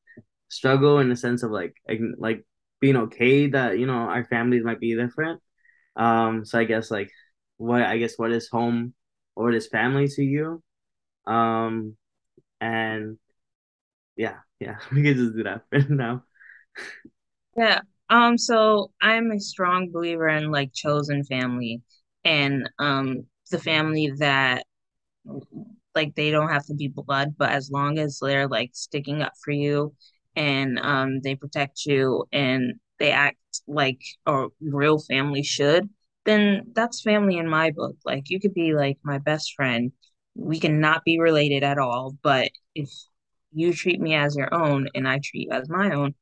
struggle 0.50 1.00
in 1.00 1.10
the 1.10 1.16
sense 1.16 1.44
of 1.44 1.52
like 1.52 1.76
like 2.18 2.46
being 2.80 2.98
okay 2.98 3.48
that 3.48 3.80
you 3.80 3.86
know 3.88 3.94
our 3.94 4.26
families 4.26 4.64
might 4.64 4.80
be 4.80 4.96
different. 4.96 5.42
Um 5.96 6.46
so 6.46 6.60
I 6.60 6.66
guess 6.66 6.92
like 6.92 7.12
what 7.58 7.82
I 7.84 7.98
guess 7.98 8.18
what 8.18 8.32
is 8.32 8.50
home 8.50 8.94
or 9.36 9.46
what 9.46 9.56
is 9.56 9.68
family 9.68 10.08
to 10.10 10.24
you? 10.24 10.64
Um 11.28 11.98
and 12.62 13.18
yeah 14.16 14.38
yeah 14.60 14.78
we 14.92 15.04
can 15.04 15.16
just 15.16 15.36
do 15.36 15.44
that 15.44 15.64
for 15.70 15.80
now 15.94 16.24
yeah 17.56 17.82
um 18.10 18.38
so 18.38 18.92
I'm 19.02 19.32
a 19.32 19.40
strong 19.40 19.92
believer 19.92 20.28
in 20.28 20.52
like 20.52 20.74
chosen 20.74 21.24
family 21.24 21.82
and 22.24 22.70
um 22.80 23.26
the 23.52 23.60
family 23.60 24.14
that 24.20 24.66
like 25.96 26.16
they 26.16 26.32
don't 26.32 26.50
have 26.50 26.66
to 26.68 26.74
be 26.74 26.88
blood, 26.88 27.36
but 27.38 27.52
as 27.52 27.70
long 27.72 28.00
as 28.00 28.20
they're 28.22 28.48
like 28.48 28.72
sticking 28.74 29.22
up 29.22 29.34
for 29.44 29.52
you 29.52 29.94
and 30.36 30.80
um 30.80 31.20
they 31.22 31.36
protect 31.36 31.86
you 31.86 32.26
and 32.32 32.76
they 33.00 33.12
act 33.12 33.38
like 33.68 34.00
a 34.26 34.48
real 34.62 35.00
family 35.00 35.44
should, 35.44 35.90
then 36.26 36.64
that's 36.74 37.02
family 37.02 37.38
in 37.38 37.50
my 37.50 37.72
book. 37.72 37.96
Like 38.06 38.30
you 38.30 38.40
could 38.40 38.54
be 38.54 38.74
like 38.74 38.98
my 39.04 39.18
best 39.18 39.54
friend 39.56 39.92
we 40.36 40.60
cannot 40.60 41.04
be 41.04 41.20
related 41.20 41.64
at 41.64 41.78
all, 41.78 42.16
but 42.22 42.50
if 42.76 42.90
you 43.54 43.74
treat 43.74 44.00
me 44.00 44.14
as 44.16 44.36
your 44.36 44.54
own 44.54 44.88
and 44.96 45.08
I 45.08 45.20
treat 45.24 45.48
you 45.48 45.52
as 45.52 45.70
my 45.70 45.92
own, 45.92 46.16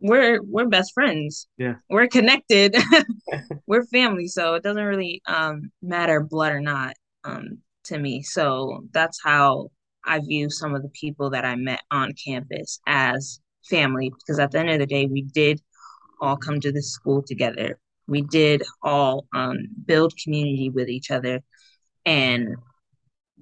we're 0.00 0.42
we're 0.42 0.68
best 0.68 0.92
friends. 0.92 1.46
Yeah. 1.56 1.76
We're 1.88 2.08
connected. 2.08 2.76
we're 3.66 3.84
family, 3.86 4.26
so 4.26 4.54
it 4.54 4.62
doesn't 4.62 4.84
really 4.84 5.22
um 5.26 5.70
matter 5.80 6.20
blood 6.20 6.52
or 6.52 6.60
not 6.60 6.94
um 7.24 7.58
to 7.84 7.98
me. 7.98 8.22
So 8.22 8.84
that's 8.92 9.20
how 9.22 9.68
I 10.04 10.18
view 10.18 10.50
some 10.50 10.74
of 10.74 10.82
the 10.82 10.90
people 10.90 11.30
that 11.30 11.44
I 11.44 11.54
met 11.54 11.80
on 11.90 12.12
campus 12.24 12.80
as 12.86 13.40
family 13.68 14.10
because 14.18 14.40
at 14.40 14.50
the 14.50 14.58
end 14.58 14.70
of 14.70 14.80
the 14.80 14.86
day 14.86 15.06
we 15.06 15.22
did 15.22 15.60
all 16.20 16.36
come 16.36 16.60
to 16.60 16.72
this 16.72 16.92
school 16.92 17.22
together. 17.22 17.78
We 18.08 18.22
did 18.22 18.62
all 18.82 19.26
um 19.32 19.58
build 19.86 20.14
community 20.22 20.68
with 20.68 20.88
each 20.88 21.10
other 21.10 21.40
and 22.04 22.56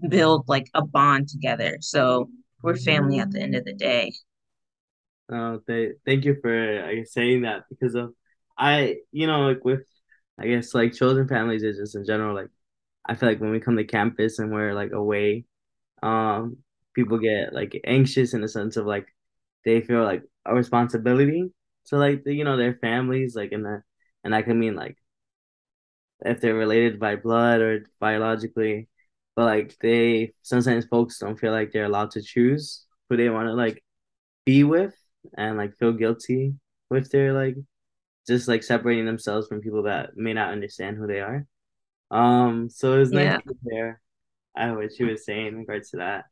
build 0.09 0.49
like 0.49 0.69
a 0.75 0.85
bond 0.85 1.28
together. 1.28 1.78
So 1.80 2.30
we're 2.62 2.76
family 2.76 3.19
at 3.19 3.30
the 3.30 3.40
end 3.40 3.54
of 3.54 3.64
the 3.64 3.73
day. 3.73 4.12
Oh, 5.30 5.61
they 5.66 5.92
thank 6.04 6.25
you 6.25 6.37
for 6.42 7.04
saying 7.04 7.42
that 7.42 7.64
because 7.71 7.95
of 7.95 8.14
I 8.59 8.97
you 9.12 9.26
know 9.26 9.42
like 9.49 9.64
with 9.64 9.85
I 10.38 10.47
guess 10.47 10.75
like 10.75 10.95
chosen 10.95 11.28
families 11.28 11.62
is 11.62 11.78
just 11.78 11.95
in 11.95 12.04
general 12.04 12.35
like 12.35 12.49
I 13.07 13.14
feel 13.14 13.28
like 13.28 13.40
when 13.40 13.50
we 13.50 13.61
come 13.61 13.76
to 13.76 13.85
campus 13.85 14.38
and 14.38 14.52
we're 14.52 14.75
like 14.75 14.92
away, 14.92 15.45
um, 16.02 16.59
people 16.95 17.19
get 17.19 17.52
like 17.54 17.80
anxious 17.85 18.35
in 18.35 18.40
the 18.42 18.49
sense 18.49 18.76
of 18.76 18.87
like 18.87 19.09
they 19.64 19.80
feel 19.80 20.04
like 20.04 20.23
a 20.47 20.54
responsibility 20.54 21.50
to 21.87 21.97
like 21.97 22.25
the, 22.25 22.35
you 22.35 22.45
know 22.45 22.57
their 22.57 22.75
families 22.75 23.35
like 23.37 23.52
in 23.52 23.62
the 23.62 23.83
and 24.25 24.35
that 24.35 24.45
can 24.45 24.59
mean 24.59 24.76
like 24.76 24.97
if 26.25 26.40
they're 26.40 26.54
related 26.54 26.99
by 27.00 27.16
blood 27.16 27.61
or 27.61 27.87
biologically, 27.99 28.88
but 29.37 29.44
like 29.44 29.76
they 29.80 30.32
sometimes 30.42 30.87
folks 30.87 31.18
don't 31.18 31.38
feel 31.38 31.52
like 31.52 31.72
they're 31.72 31.84
allowed 31.84 32.10
to 32.12 32.22
choose 32.22 32.87
who 33.08 33.16
they 33.16 33.30
want 33.30 33.49
to 33.49 33.54
like 33.54 33.82
be 34.46 34.64
with 34.64 34.94
and 35.37 35.56
like 35.58 35.76
feel 35.78 35.92
guilty 35.92 36.54
with 36.90 37.10
their 37.10 37.32
like 37.32 37.56
just 38.26 38.49
like 38.49 38.62
separating 38.62 39.06
themselves 39.06 39.49
from 39.49 39.60
people 39.60 39.84
that 39.84 40.16
may 40.16 40.32
not 40.32 40.52
understand 40.52 40.96
who 40.96 41.06
they 41.06 41.20
are. 41.20 41.46
Um, 42.10 42.70
so 42.70 42.94
it 42.94 43.00
was 43.00 43.12
nice 43.12 43.30
Yeah. 43.30 43.40
to 43.49 43.54
hear 43.70 44.00
uh, 44.58 44.72
what 44.72 44.92
she 44.94 45.04
was 45.04 45.25
saying 45.25 45.49
in 45.49 45.58
regards 45.58 45.90
to 45.90 45.99
that. 45.99 46.26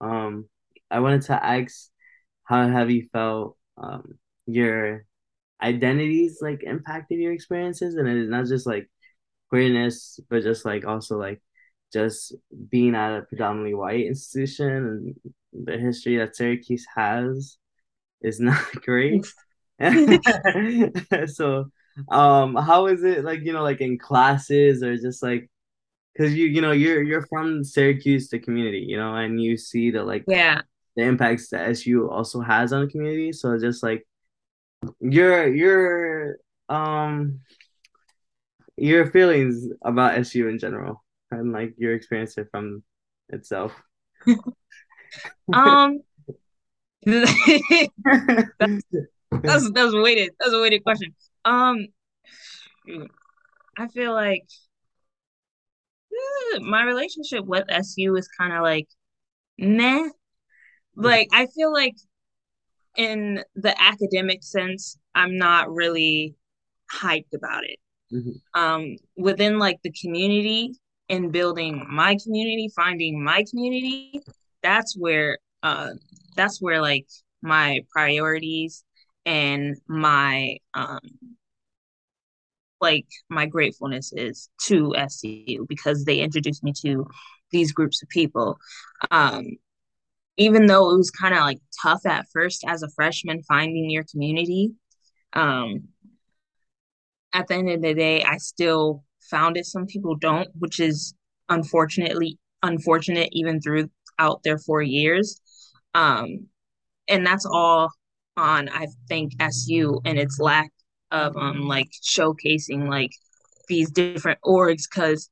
Um, 0.00 0.48
I 0.90 1.00
wanted 1.00 1.22
to 1.22 1.44
ask, 1.44 1.90
how 2.44 2.68
have 2.68 2.90
you 2.90 3.08
felt 3.12 3.56
um 3.76 4.18
your 4.46 5.04
identities 5.62 6.38
like 6.42 6.62
impacted 6.64 7.18
your 7.20 7.32
experiences, 7.32 7.96
and 7.96 8.08
it's 8.08 8.30
not 8.30 8.46
just 8.46 8.66
like 8.66 8.90
queerness, 9.50 10.20
but 10.30 10.42
just 10.42 10.64
like 10.64 10.86
also 10.86 11.18
like 11.18 11.42
just 11.92 12.34
being 12.70 12.94
at 12.94 13.18
a 13.18 13.22
predominantly 13.22 13.74
white 13.74 14.06
institution 14.06 14.68
and 14.68 15.64
the 15.64 15.78
history 15.78 16.16
that 16.18 16.36
Syracuse 16.36 16.86
has 16.94 17.56
is 18.22 18.40
not 18.40 18.62
great. 18.82 19.26
so, 21.26 21.70
um, 22.10 22.54
how 22.56 22.86
is 22.86 23.02
it 23.02 23.24
like, 23.24 23.40
you 23.42 23.52
know, 23.52 23.62
like 23.62 23.80
in 23.80 23.98
classes 23.98 24.82
or 24.82 24.96
just 24.96 25.22
like, 25.22 25.48
cause 26.16 26.32
you, 26.32 26.46
you 26.46 26.60
know, 26.60 26.72
you're, 26.72 27.02
you're 27.02 27.26
from 27.26 27.64
Syracuse, 27.64 28.28
the 28.28 28.38
community, 28.38 28.84
you 28.88 28.96
know, 28.96 29.14
and 29.14 29.40
you 29.40 29.56
see 29.56 29.90
the 29.90 30.02
like 30.04 30.24
Yeah. 30.26 30.62
the 30.96 31.02
impacts 31.02 31.50
that 31.50 31.68
SU 31.70 32.10
also 32.10 32.40
has 32.40 32.72
on 32.72 32.82
the 32.82 32.90
community. 32.90 33.32
So 33.32 33.58
just 33.58 33.82
like 33.82 34.06
your, 35.00 35.52
your, 35.52 36.36
um, 36.68 37.40
your 38.76 39.10
feelings 39.10 39.66
about 39.82 40.18
SU 40.18 40.48
in 40.48 40.58
general 40.58 41.02
and 41.30 41.52
like 41.52 41.74
your 41.78 41.94
experience 41.94 42.36
from 42.50 42.82
itself. 43.28 43.72
Um 45.52 46.00
that's 47.06 47.30
that's 49.70 49.94
a 49.94 50.00
weighted 50.02 50.30
that's 50.38 50.52
a 50.52 50.60
weighted 50.60 50.82
question. 50.82 51.14
Um 51.44 51.86
I 53.78 53.88
feel 53.88 54.12
like 54.12 54.44
eh, 56.12 56.58
my 56.60 56.82
relationship 56.84 57.44
with 57.44 57.64
SU 57.68 58.16
is 58.16 58.28
kind 58.28 58.52
of 58.52 58.62
like 58.62 58.88
meh. 59.58 60.08
Like 60.96 61.28
I 61.32 61.46
feel 61.46 61.72
like 61.72 61.96
in 62.96 63.42
the 63.54 63.80
academic 63.80 64.42
sense, 64.42 64.98
I'm 65.14 65.36
not 65.36 65.72
really 65.72 66.34
hyped 66.92 67.34
about 67.34 67.64
it. 67.64 67.78
Mhm. 68.12 68.40
Um, 68.54 68.96
within 69.16 69.58
like 69.58 69.80
the 69.82 69.92
community 69.92 70.74
and 71.08 71.32
building 71.32 71.86
my 71.88 72.16
community, 72.22 72.70
finding 72.74 73.22
my 73.22 73.44
community, 73.50 74.20
that's 74.62 74.96
where 74.96 75.38
uh 75.62 75.90
that's 76.36 76.60
where 76.60 76.80
like 76.80 77.06
my 77.42 77.80
priorities 77.90 78.84
and 79.26 79.76
my 79.86 80.56
um 80.74 81.00
like 82.80 83.06
my 83.28 83.46
gratefulness 83.46 84.12
is 84.12 84.48
to 84.62 84.94
SU 84.96 85.66
because 85.68 86.04
they 86.04 86.20
introduced 86.20 86.62
me 86.62 86.72
to 86.82 87.06
these 87.50 87.72
groups 87.72 88.02
of 88.02 88.08
people. 88.08 88.58
Um, 89.10 89.46
even 90.36 90.66
though 90.66 90.92
it 90.92 90.96
was 90.96 91.10
kind 91.10 91.34
of 91.34 91.40
like 91.40 91.58
tough 91.82 92.06
at 92.06 92.26
first 92.32 92.64
as 92.66 92.82
a 92.82 92.90
freshman 92.90 93.42
finding 93.42 93.90
your 93.90 94.04
community, 94.04 94.72
um, 95.32 95.88
at 97.32 97.48
the 97.48 97.54
end 97.54 97.70
of 97.70 97.82
the 97.82 97.94
day, 97.94 98.22
I 98.22 98.36
still 98.38 99.04
found 99.30 99.56
it. 99.56 99.66
Some 99.66 99.86
people 99.86 100.16
don't, 100.16 100.48
which 100.58 100.80
is 100.80 101.14
unfortunately 101.48 102.38
unfortunate 102.62 103.28
even 103.32 103.60
throughout 103.60 104.42
their 104.42 104.58
four 104.58 104.82
years. 104.82 105.40
Um, 105.94 106.48
and 107.08 107.26
that's 107.26 107.46
all 107.46 107.90
on 108.36 108.68
I 108.68 108.86
think 109.08 109.32
SU 109.40 110.00
and 110.04 110.18
its 110.18 110.38
lack 110.38 110.70
of 111.10 111.36
um 111.36 111.66
like 111.66 111.88
showcasing 112.02 112.88
like 112.88 113.10
these 113.68 113.90
different 113.90 114.38
orgs 114.44 114.82
because 114.90 115.28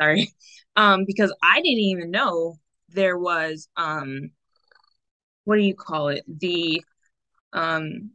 sorry 0.00 0.32
um 0.76 1.04
because 1.06 1.34
I 1.42 1.56
didn't 1.56 1.80
even 1.80 2.10
know 2.10 2.58
there 2.90 3.18
was 3.18 3.68
um 3.76 4.30
what 5.44 5.56
do 5.56 5.62
you 5.62 5.74
call 5.74 6.08
it 6.08 6.24
the 6.28 6.82
um 7.52 8.10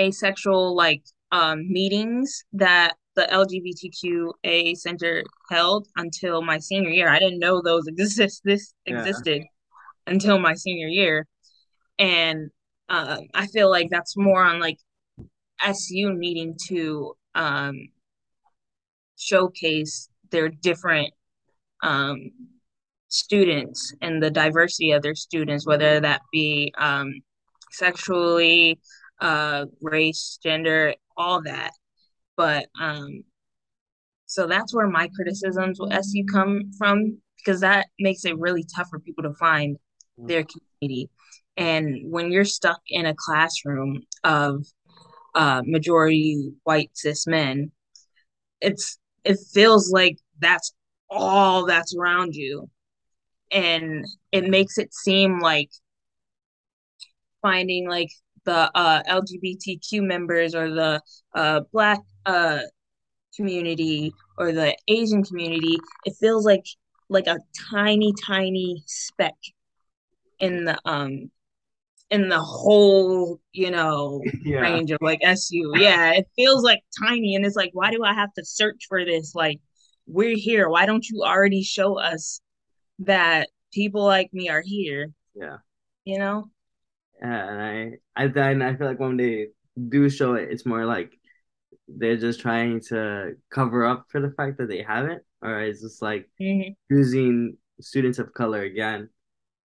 asexual 0.00 0.74
like 0.74 1.02
um 1.30 1.70
meetings 1.70 2.44
that 2.54 2.94
the 3.14 3.26
LGBTQA 3.30 4.76
center 4.76 5.22
held 5.50 5.86
until 5.96 6.42
my 6.42 6.58
senior 6.58 6.90
year. 6.90 7.08
I 7.08 7.18
didn't 7.18 7.38
know 7.38 7.60
those 7.62 7.86
exist 7.86 8.42
this 8.44 8.74
Yeah. 8.86 9.00
existed 9.00 9.42
until 10.06 10.38
my 10.38 10.54
senior 10.54 10.88
year. 10.88 11.26
And 11.98 12.50
uh, 12.88 13.18
I 13.34 13.46
feel 13.46 13.70
like 13.70 13.88
that's 13.90 14.16
more 14.16 14.42
on 14.42 14.60
like 14.60 14.78
SU 15.62 16.12
needing 16.14 16.56
to 16.68 17.14
um, 17.34 17.88
showcase 19.16 20.08
their 20.30 20.48
different 20.48 21.12
um, 21.82 22.30
students 23.08 23.94
and 24.00 24.22
the 24.22 24.30
diversity 24.30 24.92
of 24.92 25.02
their 25.02 25.14
students, 25.14 25.66
whether 25.66 26.00
that 26.00 26.22
be 26.32 26.72
um, 26.78 27.20
sexually, 27.70 28.80
uh, 29.20 29.66
race, 29.80 30.38
gender, 30.42 30.94
all 31.16 31.42
that. 31.42 31.72
But 32.36 32.66
um, 32.80 33.24
so 34.26 34.46
that's 34.46 34.74
where 34.74 34.88
my 34.88 35.08
criticisms 35.14 35.78
with 35.78 35.92
SU 35.92 36.24
come 36.32 36.70
from 36.78 37.18
because 37.36 37.60
that 37.60 37.88
makes 37.98 38.24
it 38.24 38.38
really 38.38 38.64
tough 38.74 38.88
for 38.88 38.98
people 38.98 39.24
to 39.24 39.34
find 39.34 39.76
their 40.16 40.44
community. 40.44 41.10
And 41.56 42.10
when 42.10 42.30
you're 42.30 42.44
stuck 42.44 42.80
in 42.88 43.06
a 43.06 43.14
classroom 43.14 44.02
of 44.24 44.64
uh, 45.34 45.62
majority 45.66 46.52
white 46.64 46.90
cis 46.94 47.26
men, 47.26 47.72
it's 48.60 48.98
it 49.24 49.38
feels 49.52 49.90
like 49.90 50.18
that's 50.38 50.72
all 51.10 51.66
that's 51.66 51.94
around 51.94 52.34
you, 52.34 52.70
and 53.50 54.04
it 54.30 54.48
makes 54.48 54.78
it 54.78 54.94
seem 54.94 55.40
like 55.40 55.70
finding 57.42 57.88
like 57.88 58.10
the 58.44 58.70
uh, 58.74 59.02
LGBTQ 59.08 60.02
members 60.02 60.54
or 60.54 60.70
the 60.70 61.00
uh, 61.34 61.60
Black 61.72 62.00
uh, 62.26 62.60
community 63.36 64.12
or 64.38 64.52
the 64.52 64.76
Asian 64.88 65.22
community, 65.24 65.78
it 66.04 66.14
feels 66.20 66.44
like 66.44 66.64
like 67.08 67.26
a 67.26 67.38
tiny, 67.70 68.14
tiny 68.26 68.82
speck 68.86 69.34
in 70.38 70.64
the 70.64 70.78
um 70.84 71.30
in 72.10 72.28
the 72.28 72.40
whole, 72.40 73.40
you 73.52 73.70
know, 73.70 74.22
Yeah. 74.44 74.60
range 74.60 74.90
of 74.90 74.98
like 75.00 75.20
SU. 75.22 75.72
Yeah, 75.76 76.12
it 76.12 76.26
feels 76.36 76.62
like 76.62 76.80
tiny 76.98 77.34
and 77.34 77.44
it's 77.46 77.56
like 77.56 77.70
why 77.72 77.90
do 77.90 78.02
I 78.04 78.12
have 78.14 78.32
to 78.34 78.44
search 78.44 78.86
for 78.88 79.04
this? 79.04 79.34
Like 79.34 79.60
we're 80.06 80.36
here. 80.36 80.68
Why 80.68 80.86
don't 80.86 81.08
you 81.08 81.22
already 81.22 81.62
show 81.62 81.98
us 81.98 82.40
that 83.00 83.48
people 83.72 84.04
like 84.04 84.32
me 84.32 84.48
are 84.48 84.62
here, 84.64 85.08
Yeah. 85.34 85.58
you 86.04 86.18
know? 86.18 86.50
Yeah, 87.22 87.50
and 87.50 87.62
I, 88.16 88.24
I 88.24 88.28
then 88.28 88.62
I 88.62 88.76
feel 88.76 88.88
like 88.88 89.00
when 89.00 89.16
they 89.18 89.48
do 89.88 90.10
show 90.10 90.34
it, 90.34 90.50
it's 90.50 90.66
more 90.66 90.84
like 90.86 91.12
they're 91.88 92.16
just 92.18 92.40
trying 92.40 92.80
to 92.88 93.34
cover 93.50 93.86
up 93.86 94.06
for 94.10 94.20
the 94.20 94.32
fact 94.32 94.58
that 94.58 94.68
they 94.68 94.82
haven't. 94.82 95.22
or 95.42 95.60
it's 95.62 95.82
just 95.82 96.02
like 96.02 96.28
Mhm. 96.40 96.74
using 96.90 97.56
students 97.80 98.18
of 98.20 98.34
color 98.34 98.62
again 98.62 99.10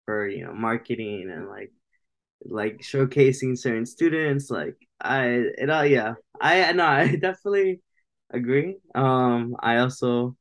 for 0.06 0.28
you 0.28 0.44
know 0.44 0.54
marketing 0.54 1.30
and 1.32 1.48
like 1.48 1.72
like 2.46 2.80
showcasing 2.80 3.58
certain 3.58 3.86
students 3.86 4.50
like 4.50 4.76
i 5.00 5.26
it 5.58 5.70
all 5.70 5.86
yeah 5.86 6.14
i 6.40 6.72
no 6.72 6.84
i 7.02 7.16
definitely 7.16 7.80
agree 8.32 8.76
um 8.94 9.56
i 9.60 9.78
also 9.78 10.36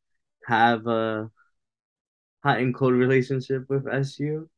have 0.47 0.87
a 0.87 1.29
hot 2.43 2.59
and 2.59 2.75
cold 2.75 2.93
relationship 2.93 3.65
with 3.69 3.85
su 4.05 4.49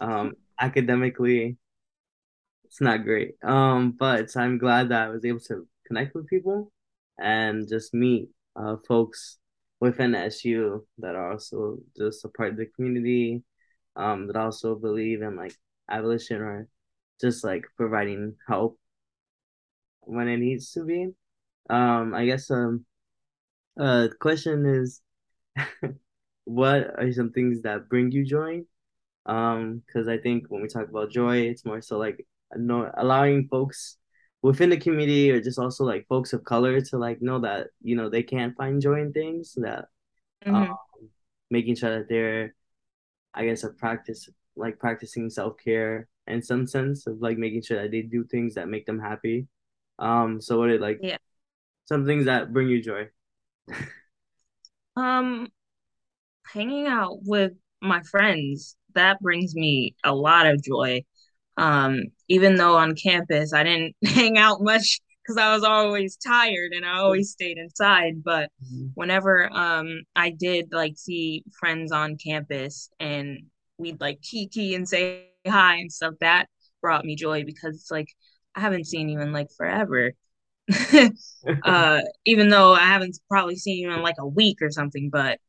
um 0.00 0.34
academically 0.60 1.58
it's 2.68 2.80
not 2.80 3.04
great 3.04 3.34
um 3.42 3.92
but 3.92 4.36
i'm 4.36 4.58
glad 4.58 4.90
that 4.90 5.02
i 5.02 5.08
was 5.08 5.24
able 5.24 5.40
to 5.40 5.66
connect 5.86 6.14
with 6.14 6.26
people 6.28 6.70
and 7.18 7.68
just 7.68 7.94
meet 7.94 8.28
uh 8.56 8.76
folks 8.86 9.38
within 9.80 10.14
su 10.30 10.86
that 10.98 11.14
are 11.14 11.32
also 11.32 11.78
just 11.96 12.24
a 12.24 12.28
part 12.28 12.50
of 12.50 12.56
the 12.56 12.66
community 12.66 13.42
um 13.96 14.26
that 14.26 14.36
also 14.36 14.74
believe 14.74 15.22
in 15.22 15.36
like 15.36 15.56
abolition 15.90 16.40
or 16.40 16.68
just 17.20 17.44
like 17.44 17.64
providing 17.76 18.34
help 18.46 18.78
when 20.08 20.28
it 20.28 20.38
needs 20.38 20.72
to 20.72 20.84
be. 20.84 21.08
Um, 21.70 22.14
I 22.14 22.24
guess 22.26 22.50
um, 22.50 22.84
uh, 23.78 24.08
question 24.20 24.66
is, 24.66 25.02
what 26.44 26.98
are 26.98 27.12
some 27.12 27.32
things 27.32 27.62
that 27.62 27.88
bring 27.88 28.10
you 28.10 28.24
joy? 28.24 28.62
Um, 29.26 29.82
because 29.86 30.08
I 30.08 30.18
think 30.18 30.46
when 30.48 30.62
we 30.62 30.68
talk 30.68 30.88
about 30.88 31.10
joy, 31.10 31.38
it's 31.42 31.64
more 31.64 31.82
so 31.82 31.98
like 31.98 32.26
no 32.56 32.90
allowing 32.96 33.48
folks 33.48 33.96
within 34.42 34.70
the 34.70 34.76
community 34.76 35.30
or 35.30 35.40
just 35.40 35.58
also 35.58 35.84
like 35.84 36.06
folks 36.08 36.32
of 36.32 36.44
color 36.44 36.80
to 36.80 36.98
like 36.98 37.20
know 37.22 37.40
that 37.40 37.68
you 37.82 37.96
know 37.96 38.08
they 38.08 38.22
can 38.22 38.54
find 38.54 38.80
joy 38.82 39.00
in 39.00 39.12
things 39.12 39.54
that 39.56 39.86
um, 40.50 40.66
Mhm. 40.66 40.78
making 41.50 41.76
sure 41.76 41.98
that 41.98 42.08
they're 42.08 42.54
I 43.34 43.46
guess 43.46 43.64
a 43.64 43.70
practice 43.70 44.28
like 44.56 44.78
practicing 44.78 45.30
self 45.30 45.56
care 45.58 46.08
in 46.26 46.42
some 46.42 46.66
sense 46.66 47.06
of 47.06 47.20
like 47.22 47.38
making 47.38 47.62
sure 47.62 47.82
that 47.82 47.90
they 47.90 48.02
do 48.02 48.24
things 48.24 48.54
that 48.54 48.68
make 48.68 48.86
them 48.86 49.00
happy. 49.00 49.46
Um, 49.98 50.40
so 50.40 50.58
what 50.58 50.70
it 50.70 50.80
like 50.80 51.02
Yeah. 51.02 51.18
some 51.86 52.06
things 52.06 52.26
that 52.26 52.52
bring 52.52 52.68
you 52.68 52.82
joy. 52.82 53.08
Um, 54.96 55.48
hanging 56.52 56.86
out 56.86 57.18
with 57.24 57.52
my 57.80 58.02
friends, 58.02 58.76
that 58.94 59.20
brings 59.20 59.54
me 59.54 59.96
a 60.04 60.14
lot 60.14 60.46
of 60.46 60.62
joy. 60.62 61.04
Um, 61.58 62.04
even 62.28 62.56
though 62.56 62.76
on 62.76 62.94
campus 62.94 63.52
I 63.52 63.64
didn't 63.64 63.96
hang 64.04 64.38
out 64.38 64.62
much 64.62 65.00
because 65.28 65.36
I 65.36 65.52
was 65.52 65.64
always 65.64 66.16
tired 66.16 66.72
and 66.72 66.86
I 66.86 66.98
always 66.98 67.30
stayed 67.30 67.58
inside, 67.58 68.22
but 68.24 68.50
whenever 68.94 69.52
um 69.52 70.02
I 70.16 70.30
did 70.30 70.72
like 70.72 70.94
see 70.96 71.44
friends 71.58 71.92
on 71.92 72.16
campus 72.16 72.88
and 73.00 73.40
we'd 73.76 74.00
like 74.00 74.22
kiki 74.22 74.74
and 74.74 74.88
say 74.88 75.26
hi 75.46 75.76
and 75.76 75.92
stuff, 75.92 76.14
that 76.20 76.46
brought 76.80 77.04
me 77.04 77.16
joy 77.16 77.44
because 77.44 77.76
it's 77.76 77.90
like 77.90 78.08
I 78.54 78.60
haven't 78.60 78.86
seen 78.86 79.08
you 79.08 79.20
in 79.20 79.32
like 79.32 79.48
forever. 79.56 80.12
uh 81.64 82.00
even 82.24 82.48
though 82.50 82.72
I 82.74 82.86
haven't 82.86 83.18
probably 83.30 83.56
seen 83.56 83.78
you 83.78 83.92
in 83.92 84.02
like 84.02 84.16
a 84.18 84.26
week 84.26 84.58
or 84.62 84.70
something, 84.70 85.10
but 85.10 85.40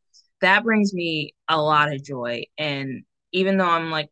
that 0.41 0.63
brings 0.63 0.93
me 0.93 1.33
a 1.47 1.61
lot 1.61 1.93
of 1.93 2.03
joy. 2.03 2.45
And 2.57 3.03
even 3.31 3.57
though 3.57 3.69
I'm 3.69 3.91
like 3.91 4.09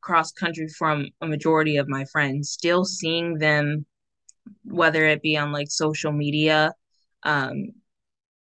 cross 0.00 0.32
country 0.32 0.68
from 0.68 1.08
a 1.20 1.26
majority 1.26 1.76
of 1.76 1.88
my 1.88 2.04
friends, 2.06 2.50
still 2.50 2.84
seeing 2.84 3.38
them, 3.38 3.86
whether 4.64 5.04
it 5.06 5.22
be 5.22 5.36
on 5.36 5.52
like 5.52 5.70
social 5.70 6.12
media, 6.12 6.72
um, 7.24 7.72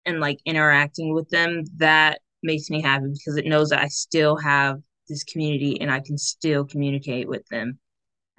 and 0.05 0.21
like 0.21 0.39
interacting 0.45 1.13
with 1.15 1.29
them, 1.31 1.65
that 1.79 2.21
makes 2.43 2.71
me 2.71 2.81
happy 2.81 3.07
because 3.13 3.37
it 3.37 3.47
knows 3.47 3.71
that 3.71 3.83
I 3.83 3.89
still 3.89 4.37
have 4.37 4.81
this 5.09 5.25
community 5.25 5.81
and 5.81 5.91
I 5.91 6.01
can 6.01 6.17
still 6.17 6.65
communicate 6.65 7.29
with 7.29 7.47
them 7.49 7.79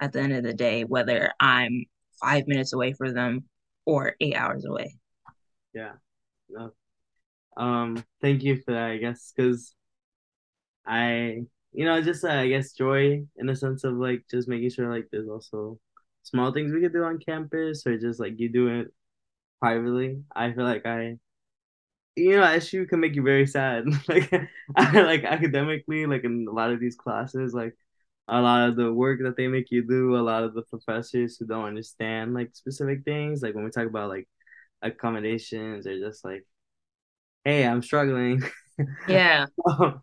at 0.00 0.12
the 0.12 0.20
end 0.20 0.32
of 0.32 0.44
the 0.44 0.54
day, 0.54 0.84
whether 0.84 1.32
I'm 1.40 1.84
five 2.20 2.46
minutes 2.46 2.72
away 2.72 2.92
from 2.92 3.14
them 3.14 3.44
or 3.84 4.14
eight 4.20 4.34
hours 4.34 4.64
away. 4.64 4.96
Yeah. 5.74 5.92
Um, 7.56 8.04
thank 8.20 8.42
you 8.42 8.56
for 8.56 8.72
that, 8.72 8.90
I 8.90 8.96
guess, 8.98 9.32
because 9.34 9.74
I, 10.86 11.42
you 11.72 11.84
know, 11.84 12.00
just 12.02 12.24
uh, 12.24 12.28
I 12.28 12.48
guess 12.48 12.72
joy 12.72 13.24
in 13.36 13.46
the 13.46 13.56
sense 13.56 13.84
of 13.84 13.94
like 13.94 14.24
just 14.30 14.48
making 14.48 14.70
sure 14.70 14.92
like 14.92 15.08
there's 15.12 15.28
also 15.28 15.78
small 16.22 16.52
things 16.52 16.72
we 16.72 16.80
could 16.80 16.92
do 16.92 17.04
on 17.04 17.18
campus 17.18 17.86
or 17.86 17.98
just 17.98 18.20
like 18.20 18.38
you 18.38 18.48
do 18.50 18.68
it 18.68 18.88
privately. 19.60 20.22
I 20.34 20.52
feel 20.52 20.64
like 20.64 20.86
I, 20.86 21.18
you 22.16 22.36
know, 22.36 22.42
SU 22.42 22.86
can 22.86 23.00
make 23.00 23.14
you 23.14 23.22
very 23.22 23.46
sad. 23.46 23.86
like, 24.08 24.32
I, 24.76 25.00
like 25.02 25.24
academically, 25.24 26.06
like 26.06 26.24
in 26.24 26.46
a 26.48 26.52
lot 26.52 26.70
of 26.72 26.80
these 26.80 26.96
classes, 26.96 27.54
like 27.54 27.74
a 28.28 28.40
lot 28.40 28.68
of 28.68 28.76
the 28.76 28.92
work 28.92 29.20
that 29.22 29.36
they 29.36 29.48
make 29.48 29.70
you 29.70 29.86
do, 29.86 30.16
a 30.16 30.20
lot 30.22 30.44
of 30.44 30.54
the 30.54 30.62
professors 30.62 31.36
who 31.38 31.46
don't 31.46 31.66
understand 31.66 32.34
like 32.34 32.50
specific 32.54 33.04
things, 33.04 33.42
like 33.42 33.54
when 33.54 33.64
we 33.64 33.70
talk 33.70 33.86
about 33.86 34.10
like 34.10 34.28
accommodations 34.82 35.86
or 35.86 35.98
just 35.98 36.24
like, 36.24 36.44
hey, 37.44 37.66
I'm 37.66 37.82
struggling. 37.82 38.42
Yeah. 39.08 39.46
so 39.66 40.00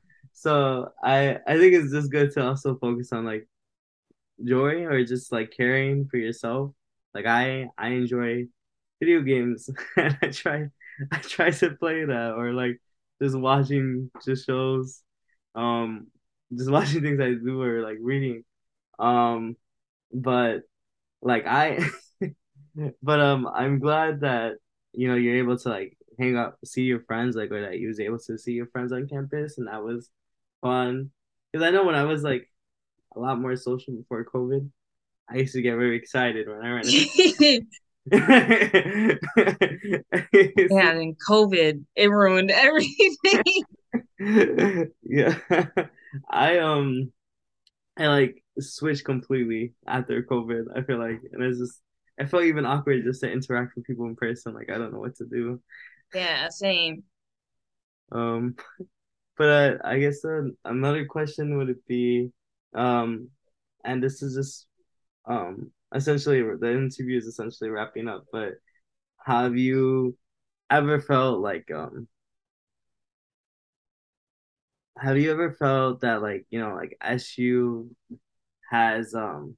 I 1.04 1.40
I 1.48 1.58
think 1.58 1.74
it's 1.74 1.92
just 1.92 2.12
good 2.12 2.32
to 2.34 2.46
also 2.48 2.76
focus 2.78 3.12
on 3.14 3.26
like 3.26 3.48
joy 4.44 4.86
or 4.86 5.04
just 5.06 5.32
like 5.32 5.52
caring 5.56 6.08
for 6.08 6.18
yourself. 6.18 6.72
Like 7.14 7.26
I 7.26 7.70
I 7.78 7.90
enjoy 7.90 8.48
video 9.00 9.22
games. 9.22 9.70
And 9.98 10.18
I 10.22 10.28
try 10.30 10.70
I 11.12 11.18
try 11.20 11.52
to 11.52 11.72
play 11.76 12.06
that 12.06 12.34
or 12.38 12.54
like 12.54 12.80
just 13.22 13.38
watching 13.38 14.12
just 14.26 14.46
shows, 14.46 15.04
um, 15.56 16.08
just 16.56 16.72
watching 16.78 17.02
things 17.02 17.20
I 17.22 17.34
do 17.36 17.62
or 17.62 17.82
like 17.84 17.98
reading, 18.02 18.44
um, 19.00 19.58
but 20.14 20.64
like 21.22 21.46
I, 21.48 21.80
but 23.04 23.20
um, 23.20 23.48
I'm 23.48 23.80
glad 23.80 24.22
that 24.22 24.54
you 24.94 25.08
know 25.08 25.16
you're 25.16 25.38
able 25.38 25.58
to 25.60 25.70
like 25.70 25.98
hang 26.20 26.38
out, 26.38 26.58
see 26.66 26.84
your 26.84 27.02
friends, 27.02 27.36
like 27.36 27.52
or 27.52 27.62
that 27.62 27.80
you 27.80 27.88
was 27.88 28.00
able 28.00 28.20
to 28.20 28.38
see 28.38 28.54
your 28.54 28.68
friends 28.68 28.92
on 28.92 29.08
campus, 29.08 29.58
and 29.58 29.68
that 29.68 29.84
was 29.84 30.10
fun. 30.66 31.12
Because 31.52 31.66
I 31.66 31.72
know 31.72 31.84
when 31.86 31.96
I 31.96 32.04
was 32.04 32.24
like 32.24 32.50
a 33.16 33.20
lot 33.20 33.40
more 33.40 33.56
social 33.56 33.94
before 33.96 34.26
COVID, 34.26 34.70
I 35.30 35.38
used 35.38 35.54
to 35.54 35.62
get 35.62 35.76
very 35.76 35.96
excited 35.98 36.48
when 36.48 36.62
I 36.66 36.70
ran. 36.72 36.86
into- 36.88 37.66
Yeah, 40.70 40.92
and 40.92 41.16
COVID, 41.30 41.84
it 41.96 42.10
ruined 42.10 42.52
everything. 42.52 43.44
yeah. 45.04 45.36
I 46.30 46.60
um 46.60 47.12
I 47.98 48.08
like 48.08 48.44
switched 48.60 49.06
completely 49.06 49.74
after 49.88 50.22
COVID. 50.24 50.66
I 50.76 50.82
feel 50.84 51.00
like 51.00 51.22
and 51.32 51.44
it's 51.44 51.60
just 51.60 51.80
I 52.20 52.26
felt 52.26 52.44
even 52.44 52.66
awkward 52.66 53.04
just 53.04 53.22
to 53.22 53.32
interact 53.32 53.76
with 53.76 53.86
people 53.86 54.06
in 54.08 54.16
person. 54.16 54.54
Like 54.54 54.70
I 54.70 54.78
don't 54.78 54.94
know 54.94 55.00
what 55.00 55.16
to 55.18 55.26
do. 55.26 55.62
Yeah, 56.14 56.50
same. 56.50 57.04
Um 58.12 58.56
but 59.38 59.50
uh, 59.50 59.78
I 59.84 60.00
guess 60.00 60.24
uh, 60.26 60.44
another 60.66 61.06
question 61.06 61.58
would 61.58 61.70
it 61.70 61.86
be 61.88 62.32
um 62.74 63.30
and 63.86 64.04
this 64.04 64.22
is 64.22 64.36
just 64.36 64.68
um 65.26 65.72
essentially 65.94 66.42
the 66.60 66.72
interview 66.72 67.18
is 67.18 67.26
essentially 67.28 67.70
wrapping 67.70 68.08
up, 68.08 68.26
but 68.32 68.54
have 69.26 69.58
you 69.58 70.18
ever 70.70 71.00
felt 71.02 71.40
like 71.42 71.70
um 71.72 72.08
have 74.98 75.18
you 75.18 75.32
ever 75.32 75.52
felt 75.54 76.02
that 76.02 76.22
like 76.22 76.46
you 76.50 76.60
know 76.60 76.74
like 76.76 76.98
SU 77.02 77.90
has 78.70 79.14
um 79.14 79.56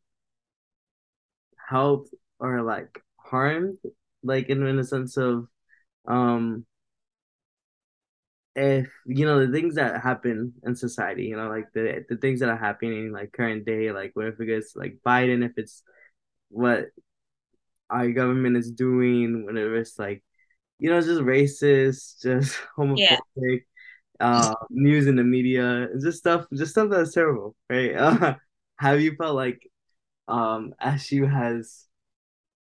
helped 1.70 2.14
or 2.40 2.62
like 2.62 3.02
harmed 3.18 3.78
like 4.24 4.50
in, 4.50 4.66
in 4.66 4.80
a 4.80 4.84
sense 4.84 5.18
of 5.18 5.48
um 6.08 6.66
if 8.58 8.92
you 9.06 9.26
know 9.26 9.46
the 9.46 9.54
things 9.54 9.76
that 9.76 10.02
happen 10.02 10.54
in 10.66 10.76
society 10.76 11.26
you 11.26 11.38
know 11.38 11.50
like 11.50 11.68
the 11.74 12.06
the 12.10 12.18
things 12.18 12.42
that 12.42 12.50
are 12.50 12.58
happening 12.58 13.12
like 13.14 13.32
current 13.34 13.66
day 13.66 13.92
like 13.92 14.12
what 14.16 14.28
if 14.28 14.40
it 14.42 14.48
gets 14.48 14.76
like 14.76 15.00
Biden 15.06 15.46
if 15.46 15.54
it's 15.58 15.84
what 16.50 16.88
our 17.90 18.10
government 18.12 18.58
is 18.58 18.72
doing 18.72 19.46
whenever 19.46 19.78
it's 19.78 19.98
like 19.98 20.24
you 20.80 20.90
know 20.90 21.02
just 21.02 21.22
racist 21.22 22.22
just 22.24 22.58
Yeah. 22.96 23.20
homophobic 23.38 23.64
uh 24.20 24.54
news 24.70 25.08
in 25.08 25.16
the 25.16 25.24
media 25.24 25.88
just 26.02 26.20
stuff 26.20 26.46
just 26.54 26.72
stuff 26.72 26.90
that's 26.90 27.14
terrible 27.14 27.56
right 27.70 27.96
uh, 27.96 28.36
have 28.80 29.02
you 29.02 29.16
felt 29.16 29.36
like 29.36 29.62
um 30.28 30.74
SU 30.82 31.26
has 31.28 31.86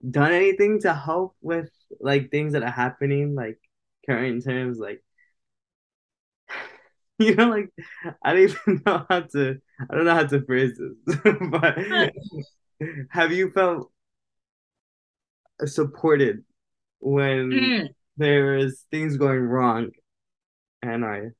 done 0.08 0.32
anything 0.32 0.80
to 0.80 0.94
help 0.94 1.36
with 1.42 1.70
like 2.00 2.30
things 2.30 2.54
that 2.54 2.62
are 2.62 2.70
happening 2.70 3.34
like 3.34 3.58
current 4.06 4.44
terms 4.44 4.78
like 4.78 5.04
you 7.26 7.34
know 7.34 7.48
like 7.50 7.70
I 8.22 8.32
don't 8.32 8.42
even 8.42 8.82
know 8.86 9.06
how 9.08 9.20
to 9.20 9.60
I 9.90 9.94
don't 9.94 10.04
know 10.04 10.14
how 10.14 10.26
to 10.26 10.42
phrase 10.44 10.78
this 10.78 11.16
but 11.50 11.78
have 13.10 13.32
you 13.32 13.50
felt 13.50 13.90
supported 15.66 16.44
when 17.00 17.50
Mm, 17.52 17.88
there's 18.16 18.84
things 18.90 19.16
going 19.16 19.40
wrong 19.42 19.90
and 20.82 21.04
I 21.04 21.30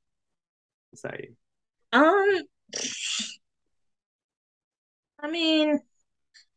sorry. 0.95 1.35
Um 1.93 2.41
I 5.19 5.29
mean, 5.29 5.79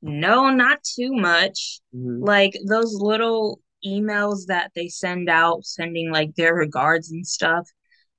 no, 0.02 0.50
not 0.50 0.82
too 0.84 1.14
much. 1.14 1.80
Mhm. 1.94 2.22
Like 2.26 2.54
those 2.68 2.94
little 2.94 3.60
emails 3.86 4.46
that 4.48 4.72
they 4.74 4.88
send 4.88 5.28
out, 5.28 5.64
sending 5.66 6.10
like 6.12 6.34
their 6.36 6.54
regards 6.54 7.10
and 7.12 7.26
stuff. 7.26 7.68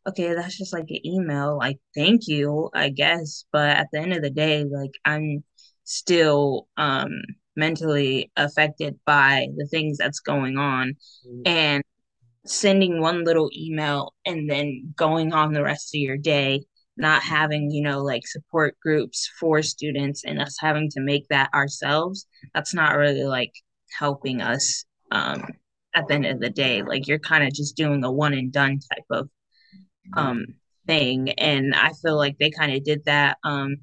Okay, 0.08 0.34
that's 0.36 0.58
just 0.58 0.74
like 0.74 0.90
an 0.90 1.06
email. 1.06 1.58
Like, 1.58 1.80
thank 1.96 2.28
you, 2.28 2.70
I 2.74 2.90
guess. 2.90 3.46
But 3.52 3.78
at 3.78 3.88
the 3.92 4.00
end 4.00 4.14
of 4.14 4.22
the 4.22 4.30
day, 4.30 4.64
like 4.64 4.92
I'm 5.04 5.44
still 5.84 6.68
um 6.78 7.10
mentally 7.56 8.32
affected 8.36 9.00
by 9.06 9.48
the 9.58 9.68
things 9.68 9.98
that's 9.98 10.20
going 10.20 10.58
on. 10.58 10.96
And 11.46 11.84
sending 12.46 13.02
one 13.02 13.24
little 13.24 13.50
email 13.56 14.14
and 14.26 14.50
then 14.50 14.94
going 14.96 15.34
on 15.34 15.54
the 15.54 15.64
rest 15.64 15.96
of 15.96 16.00
your 16.00 16.18
day 16.18 16.64
not 16.98 17.24
having 17.24 17.72
you 17.72 17.82
know 17.82 18.02
like 18.04 18.26
support 18.28 18.78
groups 18.82 19.30
for 19.40 19.62
students 19.62 20.24
and 20.26 20.40
us 20.42 20.58
having 20.60 20.90
to 20.90 21.02
make 21.02 21.28
that 21.30 21.54
ourselves 21.54 22.28
that's 22.54 22.74
not 22.74 22.96
really 22.96 23.24
like 23.24 23.52
helping 23.98 24.42
us 24.42 24.86
um 25.12 25.44
at 25.96 26.08
the 26.08 26.14
end 26.14 26.26
of 26.26 26.40
the 26.40 26.50
day 26.50 26.84
like 26.84 27.08
you're 27.08 27.20
kind 27.20 27.44
of 27.44 27.54
just 27.54 27.76
doing 27.76 28.04
a 28.04 28.12
one 28.12 28.34
and 28.34 28.52
done 28.52 28.80
type 28.94 29.06
of 29.12 29.30
um 30.14 30.46
thing. 30.88 31.32
And 31.32 31.74
i 31.76 31.92
feel 31.94 32.18
like 32.18 32.38
they 32.38 32.52
kind 32.52 32.74
of 32.74 32.84
did 32.84 33.06
that 33.06 33.38
um 33.44 33.78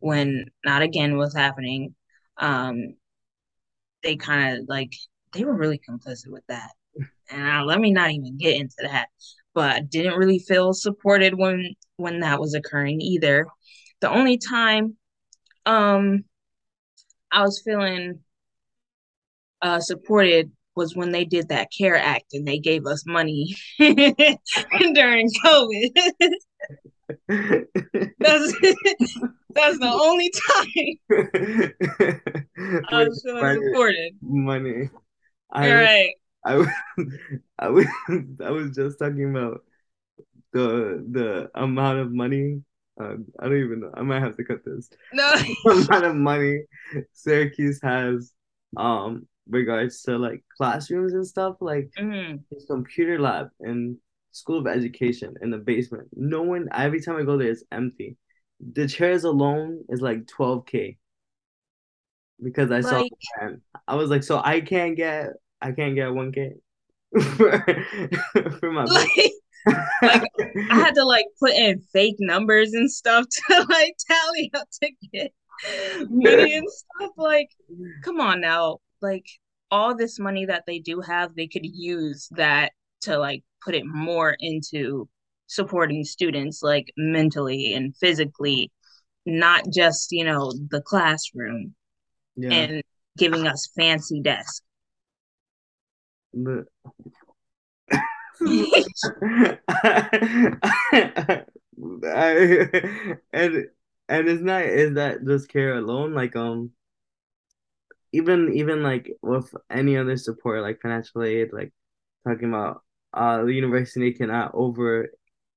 when 0.00 0.46
not 0.64 0.82
again 0.82 1.16
was 1.16 1.34
happening. 1.34 1.94
Um 2.38 2.94
they 4.02 4.16
kind 4.16 4.58
of 4.58 4.68
like 4.68 4.92
they 5.32 5.44
were 5.44 5.56
really 5.56 5.80
complicit 5.88 6.28
with 6.28 6.44
that. 6.48 6.70
And 7.30 7.42
uh, 7.48 7.64
let 7.64 7.80
me 7.80 7.90
not 7.90 8.10
even 8.10 8.38
get 8.38 8.56
into 8.56 8.76
that. 8.82 9.08
But 9.54 9.70
I 9.76 9.80
didn't 9.80 10.18
really 10.18 10.38
feel 10.38 10.72
supported 10.72 11.34
when 11.36 11.74
when 11.96 12.20
that 12.20 12.40
was 12.40 12.54
occurring 12.54 13.00
either. 13.00 13.46
The 14.00 14.10
only 14.10 14.38
time 14.38 14.96
um 15.66 16.24
i 17.30 17.42
was 17.42 17.60
feeling 17.64 18.20
uh 19.62 19.80
supported 19.80 20.50
was 20.76 20.94
when 20.96 21.12
they 21.12 21.24
did 21.24 21.48
that 21.48 21.68
care 21.76 21.96
act 21.96 22.32
and 22.32 22.46
they 22.46 22.58
gave 22.58 22.86
us 22.86 23.04
money 23.06 23.54
during 23.78 25.30
covid 25.44 25.90
that's 27.28 28.52
that's 29.54 29.78
the 29.78 29.90
only 29.92 30.30
time 30.48 30.94
i 32.90 33.04
was 33.06 33.22
feeling 33.24 33.42
Money- 33.42 33.66
supported 33.66 34.12
money. 34.22 34.90
I 35.52 35.70
all 35.70 35.76
right 35.76 36.14
I 36.46 36.56
was, 36.56 36.68
I 37.58 37.68
was, 37.70 37.86
I 38.44 38.50
was 38.50 38.70
just 38.76 38.98
talking 38.98 39.30
about 39.30 39.62
the 40.52 41.02
the 41.10 41.50
amount 41.54 42.00
of 42.00 42.12
money. 42.12 42.62
Uh, 43.00 43.14
I 43.40 43.44
don't 43.48 43.64
even 43.64 43.80
know. 43.80 43.90
I 43.94 44.02
might 44.02 44.20
have 44.20 44.36
to 44.36 44.44
cut 44.44 44.64
this. 44.64 44.88
no 45.12 45.32
The 45.64 45.86
amount 45.88 46.04
of 46.04 46.14
money 46.14 46.64
Syracuse 47.12 47.80
has, 47.82 48.30
um, 48.76 49.26
regards 49.48 50.02
to 50.02 50.16
like 50.18 50.42
classrooms 50.56 51.12
and 51.12 51.26
stuff, 51.26 51.56
like 51.60 51.90
Mhm. 51.98 52.42
his 52.50 52.64
computer 52.66 53.18
lab 53.20 53.48
and 53.60 53.96
School 54.32 54.58
of 54.58 54.66
Education 54.66 55.34
in 55.42 55.50
the 55.50 55.58
basement. 55.58 56.08
No 56.14 56.42
one. 56.42 56.68
Every 56.72 57.00
time 57.00 57.16
I 57.16 57.22
go 57.22 57.36
there, 57.38 57.50
it's 57.50 57.62
empty. 57.70 58.16
The 58.72 58.88
chairs 58.88 59.24
alone 59.24 59.84
is 59.88 60.00
like 60.00 60.26
twelve 60.26 60.66
k. 60.66 60.96
Because 62.42 62.70
I 62.70 62.80
saw 62.80 62.98
Like- 63.00 63.10
the 63.10 63.16
plan. 63.38 63.62
I 63.86 63.94
was 63.94 64.10
like, 64.10 64.22
so 64.24 64.40
I 64.44 64.60
can't 64.60 64.96
get, 64.96 65.30
I 65.60 65.72
can't 65.72 65.94
get 65.94 66.12
one 66.12 66.32
k 66.32 66.54
for 67.36 67.64
for 68.60 68.72
my. 68.72 68.84
like 68.84 69.32
like, 70.02 70.22
I 70.70 70.74
had 70.74 70.94
to 70.96 71.04
like 71.04 71.26
put 71.38 71.52
in 71.52 71.80
fake 71.92 72.16
numbers 72.18 72.72
and 72.74 72.90
stuff 72.90 73.26
to 73.28 73.66
like 73.70 73.94
tally 74.10 74.50
up 74.54 74.68
to 74.82 74.90
get 75.12 75.32
money 76.10 76.54
and 76.56 76.68
stuff. 76.70 77.12
Like, 77.16 77.50
come 78.02 78.20
on 78.20 78.40
now. 78.40 78.78
Like 79.04 79.26
all 79.70 79.94
this 79.94 80.18
money 80.18 80.46
that 80.46 80.64
they 80.66 80.78
do 80.78 81.02
have, 81.02 81.34
they 81.34 81.46
could 81.46 81.66
use 81.66 82.28
that 82.32 82.72
to 83.02 83.18
like 83.18 83.44
put 83.62 83.74
it 83.74 83.84
more 83.84 84.34
into 84.40 85.08
supporting 85.46 86.04
students 86.04 86.62
like 86.62 86.90
mentally 86.96 87.74
and 87.74 87.94
physically, 87.96 88.72
not 89.26 89.64
just, 89.72 90.10
you 90.10 90.24
know, 90.24 90.52
the 90.70 90.80
classroom 90.80 91.74
yeah. 92.36 92.50
and 92.50 92.82
giving 93.18 93.46
us 93.46 93.68
fancy 93.76 94.20
desks. 94.20 94.62
The- 96.32 96.64
I, 102.04 102.68
and 103.32 103.66
and 104.08 104.28
it's 104.28 104.42
not 104.42 104.64
is 104.64 104.94
that 104.94 105.24
just 105.26 105.48
care 105.48 105.74
alone 105.74 106.14
like 106.14 106.36
um 106.36 106.70
even 108.14 108.54
even 108.54 108.82
like 108.82 109.10
with 109.22 109.54
any 109.70 109.96
other 109.98 110.16
support 110.16 110.62
like 110.62 110.80
financial 110.82 111.22
aid 111.24 111.50
like 111.52 111.72
talking 112.26 112.48
about 112.50 112.82
uh 113.14 113.44
the 113.44 113.52
university 113.54 114.12
cannot 114.12 114.52
over 114.54 115.10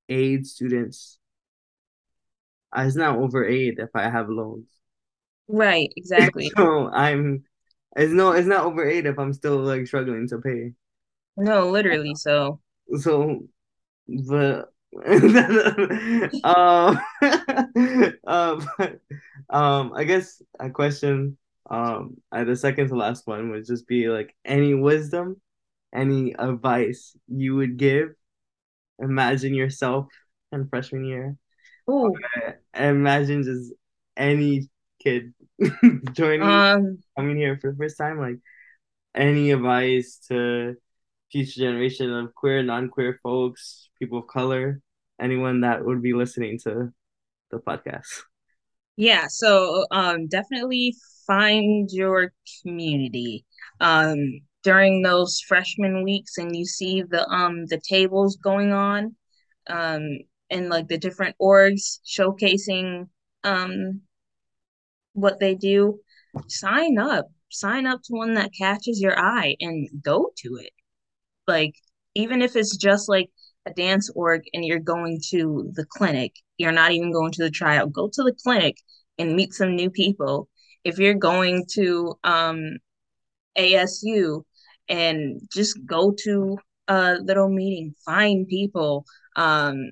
aid 0.09 0.45
students 0.47 1.19
Uh, 2.75 2.83
it's 2.85 2.95
not 2.95 3.17
over 3.17 3.45
aid 3.45 3.79
if 3.79 3.89
I 3.95 4.09
have 4.09 4.29
loans 4.29 4.67
Right, 5.49 5.91
exactly. 5.95 6.51
so 6.57 6.89
I'm 6.91 7.43
it's 7.95 8.11
no 8.13 8.31
it's 8.31 8.47
not 8.47 8.65
over 8.65 8.87
aid 8.87 9.05
if 9.05 9.17
I'm 9.19 9.33
still 9.33 9.57
like 9.59 9.87
struggling 9.87 10.27
to 10.29 10.39
pay 10.39 10.73
No, 11.37 11.69
literally. 11.69 12.15
So 12.15 12.59
so 12.99 13.47
but 14.07 14.71
um 16.43 16.99
uh, 18.27 18.65
but, 18.77 18.99
um 19.49 19.93
I 19.95 20.03
guess 20.05 20.41
a 20.59 20.69
question 20.69 21.37
um 21.69 22.17
uh, 22.31 22.43
the 22.43 22.55
second 22.55 22.87
to 22.89 22.95
last 22.95 23.27
one 23.27 23.49
would 23.49 23.65
just 23.65 23.87
be 23.87 24.09
like 24.09 24.35
any 24.45 24.73
wisdom 24.73 25.39
any 25.93 26.33
advice 26.37 27.15
you 27.27 27.55
would 27.55 27.77
give 27.77 28.09
imagine 28.99 29.53
yourself 29.53 30.07
in 30.51 30.67
freshman 30.67 31.05
year. 31.05 31.35
Ooh, 31.89 32.13
imagine 32.73 33.43
just 33.43 33.73
any 34.15 34.69
kid 35.01 35.33
joining 36.13 36.41
um 36.41 36.97
coming 37.15 37.37
here 37.37 37.57
for 37.59 37.71
the 37.71 37.77
first 37.77 37.97
time 37.97 38.19
like 38.19 38.37
any 39.15 39.51
advice 39.51 40.19
to 40.27 40.75
future 41.31 41.61
generation 41.61 42.11
of 42.11 42.33
queer 42.35 42.63
non-queer 42.63 43.19
folks 43.23 43.89
people 43.99 44.19
of 44.19 44.27
color 44.27 44.81
anyone 45.19 45.61
that 45.61 45.85
would 45.85 46.01
be 46.01 46.13
listening 46.13 46.57
to 46.59 46.91
the 47.51 47.57
podcast 47.59 48.23
Yeah, 48.97 49.27
so 49.27 49.85
um 49.91 50.27
definitely 50.27 50.95
find 51.27 51.89
your 51.91 52.33
community. 52.63 53.45
Um 53.79 54.17
during 54.63 55.01
those 55.03 55.39
freshman 55.47 56.03
weeks 56.03 56.37
and 56.37 56.55
you 56.55 56.65
see 56.65 57.01
the 57.03 57.27
um 57.29 57.65
the 57.67 57.79
tables 57.79 58.37
going 58.37 58.73
on 58.73 59.15
um 59.69 60.01
and 60.49 60.69
like 60.69 60.87
the 60.87 60.97
different 60.97 61.35
orgs 61.41 61.99
showcasing 62.05 63.07
um 63.43 64.01
what 65.13 65.39
they 65.39 65.55
do, 65.55 65.99
sign 66.47 66.97
up. 66.97 67.27
Sign 67.49 67.87
up 67.87 68.01
to 68.03 68.13
one 68.13 68.33
that 68.33 68.51
catches 68.57 68.99
your 69.01 69.17
eye 69.17 69.55
and 69.61 69.87
go 70.03 70.31
to 70.39 70.57
it. 70.57 70.71
Like 71.47 71.75
even 72.15 72.41
if 72.41 72.55
it's 72.55 72.77
just 72.77 73.09
like 73.09 73.29
a 73.67 73.73
dance 73.73 74.09
org 74.15 74.43
and 74.53 74.65
you're 74.65 74.79
going 74.79 75.19
to 75.29 75.71
the 75.73 75.85
clinic, 75.85 76.33
you're 76.57 76.71
not 76.71 76.91
even 76.91 77.11
going 77.11 77.31
to 77.33 77.43
the 77.43 77.51
tryout, 77.51 77.93
go 77.93 78.09
to 78.11 78.23
the 78.23 78.35
clinic 78.43 78.77
and 79.17 79.35
meet 79.35 79.53
some 79.53 79.75
new 79.75 79.89
people. 79.89 80.49
If 80.83 80.99
you're 80.99 81.13
going 81.13 81.65
to 81.73 82.15
um, 82.23 82.77
ASU 83.57 84.43
and 84.87 85.41
just 85.53 85.77
go 85.85 86.13
to 86.23 86.57
a 86.87 87.15
little 87.21 87.49
meeting, 87.49 87.93
find 88.05 88.47
people, 88.47 89.05
um, 89.35 89.91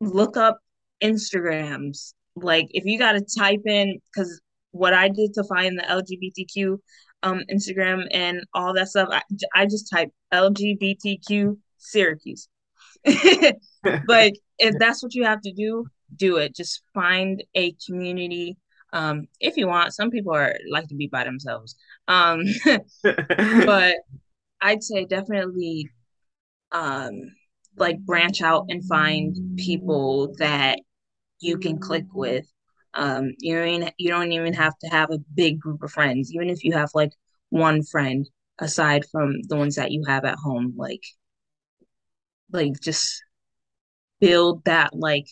look 0.00 0.36
up 0.36 0.58
Instagrams. 1.02 2.14
Like 2.36 2.68
if 2.70 2.84
you 2.84 2.98
got 2.98 3.12
to 3.12 3.26
type 3.38 3.62
in, 3.66 3.98
because 4.12 4.40
what 4.70 4.94
I 4.94 5.08
did 5.08 5.34
to 5.34 5.44
find 5.44 5.78
the 5.78 5.82
LGBTQ 5.82 6.78
um, 7.22 7.42
Instagram 7.52 8.06
and 8.12 8.42
all 8.54 8.72
that 8.74 8.88
stuff, 8.88 9.08
I, 9.10 9.22
I 9.54 9.64
just 9.66 9.90
type 9.90 10.10
LGBTQ 10.32 11.56
Syracuse. 11.78 12.48
like 14.08 14.34
if 14.58 14.78
that's 14.78 15.02
what 15.02 15.14
you 15.14 15.24
have 15.24 15.40
to 15.42 15.52
do, 15.52 15.86
do 16.16 16.36
it. 16.36 16.54
Just 16.54 16.82
find 16.94 17.42
a 17.54 17.74
community. 17.86 18.56
Um, 18.92 19.26
if 19.40 19.56
you 19.56 19.68
want, 19.68 19.94
some 19.94 20.10
people 20.10 20.34
are 20.34 20.54
like 20.70 20.88
to 20.88 20.94
be 20.94 21.06
by 21.06 21.24
themselves. 21.24 21.76
Um, 22.08 22.42
but 23.04 23.96
I'd 24.60 24.82
say 24.82 25.04
definitely 25.04 25.88
um 26.72 27.12
like 27.76 27.98
branch 28.00 28.42
out 28.42 28.66
and 28.68 28.84
find 28.84 29.36
people 29.56 30.34
that 30.38 30.78
you 31.40 31.58
can 31.58 31.78
click 31.78 32.06
with. 32.12 32.46
Um, 32.94 33.32
you 33.38 33.56
mean? 33.56 33.90
you 33.98 34.08
don't 34.10 34.32
even 34.32 34.52
have 34.54 34.76
to 34.78 34.88
have 34.88 35.10
a 35.10 35.18
big 35.34 35.60
group 35.60 35.82
of 35.82 35.92
friends, 35.92 36.32
even 36.32 36.50
if 36.50 36.64
you 36.64 36.72
have 36.72 36.90
like 36.94 37.12
one 37.50 37.82
friend 37.82 38.28
aside 38.58 39.04
from 39.10 39.40
the 39.48 39.56
ones 39.56 39.76
that 39.76 39.92
you 39.92 40.04
have 40.06 40.24
at 40.24 40.36
home. 40.36 40.74
Like, 40.76 41.02
like 42.52 42.80
just 42.80 43.22
build 44.20 44.64
that 44.64 44.90
like 44.94 45.26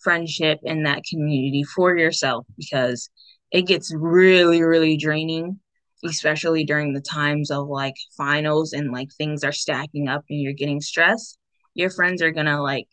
friendship 0.00 0.60
and 0.64 0.86
that 0.86 1.02
community 1.08 1.64
for 1.64 1.96
yourself 1.96 2.46
because 2.56 3.10
it 3.50 3.62
gets 3.62 3.92
really, 3.94 4.62
really 4.62 4.96
draining, 4.96 5.58
especially 6.04 6.64
during 6.64 6.92
the 6.92 7.00
times 7.00 7.50
of 7.50 7.68
like 7.68 7.94
finals 8.16 8.72
and 8.72 8.92
like 8.92 9.08
things 9.12 9.44
are 9.44 9.52
stacking 9.52 10.08
up 10.08 10.24
and 10.28 10.40
you're 10.40 10.52
getting 10.52 10.80
stressed. 10.80 11.38
Your 11.74 11.90
friends 11.90 12.22
are 12.22 12.30
gonna 12.30 12.62
like 12.62 12.88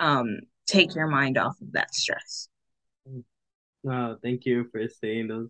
um 0.00 0.38
take 0.66 0.94
your 0.94 1.08
mind 1.08 1.38
off 1.38 1.56
of 1.60 1.72
that 1.72 1.94
stress. 1.94 2.48
No, 3.84 4.16
thank 4.22 4.44
you 4.44 4.68
for 4.70 4.82
saying 5.00 5.28
those 5.28 5.48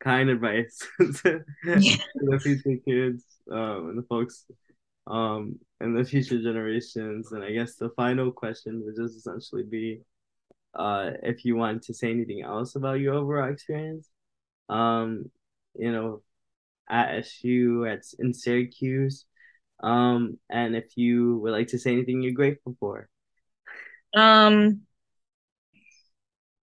kind 0.00 0.30
advice 0.30 0.86
to, 1.22 1.40
yeah. 1.64 1.96
the 2.14 2.38
future 2.40 2.80
kids 2.84 3.24
um, 3.50 3.90
and 3.90 3.98
the 3.98 4.06
folks 4.08 4.44
um, 5.08 5.58
and 5.80 5.96
the 5.96 6.04
future 6.04 6.40
generations. 6.40 7.32
And 7.32 7.42
I 7.42 7.50
guess 7.50 7.76
the 7.76 7.90
final 7.90 8.30
question 8.30 8.82
would 8.84 8.96
just 8.96 9.16
essentially 9.16 9.64
be 9.64 10.02
uh, 10.74 11.10
if 11.22 11.44
you 11.44 11.56
want 11.56 11.82
to 11.84 11.94
say 11.94 12.10
anything 12.10 12.42
else 12.42 12.76
about 12.76 13.00
your 13.00 13.14
overall 13.14 13.50
experience, 13.50 14.08
um, 14.68 15.30
you 15.74 15.90
know, 15.90 16.22
at 16.88 17.16
SU, 17.16 17.86
at 17.86 18.02
in 18.18 18.32
Syracuse, 18.32 19.24
um, 19.82 20.38
and 20.50 20.76
if 20.76 20.96
you 20.96 21.38
would 21.38 21.52
like 21.52 21.68
to 21.68 21.78
say 21.78 21.92
anything 21.92 22.22
you're 22.22 22.32
grateful 22.32 22.76
for. 22.80 23.08
Um, 24.14 24.82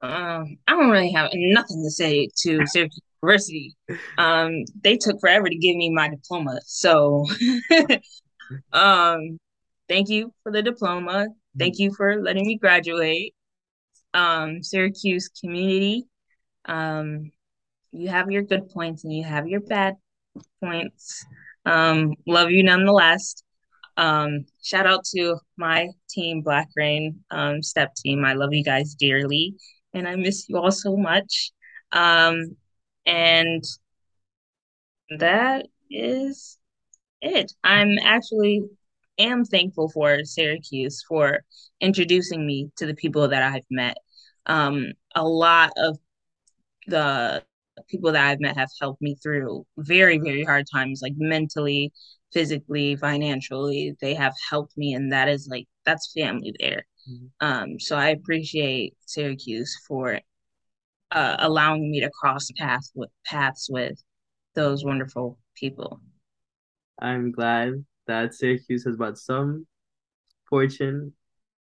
uh, 0.02 0.44
I 0.68 0.72
don't 0.72 0.90
really 0.90 1.12
have 1.12 1.30
nothing 1.34 1.84
to 1.84 1.92
say 1.92 2.30
to 2.44 2.66
Syracuse 2.66 3.02
University. 3.22 3.76
Um, 4.18 4.64
they 4.82 4.98
took 4.98 5.20
forever 5.20 5.50
to 5.50 5.58
give 5.58 5.76
me 5.76 5.90
my 5.90 6.10
diploma, 6.10 6.60
so 6.66 7.26
um, 8.74 9.40
thank 9.88 10.10
you 10.10 10.34
for 10.44 10.52
the 10.52 10.62
diploma. 10.62 11.28
Thank 11.58 11.80
you 11.80 11.94
for 11.94 12.22
letting 12.22 12.46
me 12.46 12.58
graduate. 12.58 13.34
Um, 14.14 14.64
Syracuse 14.64 15.30
community. 15.30 16.06
Um, 16.66 17.32
you 17.92 18.10
have 18.10 18.32
your 18.32 18.44
good 18.44 18.70
points 18.70 19.04
and 19.04 19.14
you 19.14 19.24
have 19.24 19.48
your 19.48 19.62
bad 19.62 19.96
points. 20.64 21.26
Um, 21.66 22.14
love 22.28 22.52
you 22.52 22.64
nonetheless. 22.64 23.44
Um, 23.98 24.46
shout 24.64 24.86
out 24.88 25.04
to 25.16 25.38
my 25.58 25.90
team, 26.10 26.42
Black 26.42 26.70
Rain 26.78 27.20
um, 27.32 27.62
Step 27.62 27.94
Team. 27.96 28.24
I 28.24 28.34
love 28.34 28.54
you 28.54 28.64
guys 28.64 28.96
dearly, 28.96 29.56
and 29.94 30.08
I 30.08 30.16
miss 30.16 30.48
you 30.48 30.58
all 30.58 30.72
so 30.72 30.96
much. 30.96 31.52
Um, 31.92 32.56
and 33.06 33.64
that 35.18 35.66
is 35.90 36.59
it. 37.22 37.52
I'm 37.64 37.98
actually 38.04 38.64
am 39.18 39.44
thankful 39.46 39.90
for 39.90 40.24
Syracuse 40.24 41.04
for 41.08 41.42
introducing 41.82 42.46
me 42.46 42.72
to 42.78 42.86
the 42.86 42.96
people 42.96 43.28
that 43.28 43.44
I've 43.44 43.66
met. 43.70 43.98
Um, 44.46 44.94
a 45.16 45.28
lot 45.28 45.72
of 45.78 45.98
the 46.88 47.44
people 47.90 48.12
that 48.12 48.26
I've 48.26 48.40
met 48.40 48.58
have 48.58 48.70
helped 48.80 49.02
me 49.02 49.16
through 49.16 49.66
very, 49.78 50.18
very 50.18 50.44
hard 50.44 50.66
times, 50.72 51.02
like 51.02 51.14
mentally, 51.18 51.92
physically, 52.34 52.96
financially. 52.96 53.96
They 54.02 54.14
have 54.16 54.34
helped 54.50 54.78
me, 54.78 54.94
and 54.94 55.12
that 55.12 55.28
is 55.30 55.48
like 55.50 55.68
that's 55.86 56.12
family 56.18 56.54
there. 56.60 56.86
Mm-hmm. 57.10 57.46
Um, 57.46 57.80
so 57.80 57.96
I 57.96 58.10
appreciate 58.10 58.96
Syracuse 59.06 59.78
for 59.88 60.20
uh, 61.12 61.36
allowing 61.40 61.90
me 61.92 62.02
to 62.02 62.10
cross 62.20 62.50
paths 62.58 62.92
with 62.96 63.10
paths 63.26 63.68
with 63.70 64.02
those 64.56 64.84
wonderful 64.84 65.38
people. 65.56 66.02
I'm 67.00 67.32
glad 67.32 67.86
that 68.08 68.36
Syracuse 68.36 68.84
has 68.86 68.98
brought 68.98 69.18
some 69.18 69.68
fortune, 70.50 71.14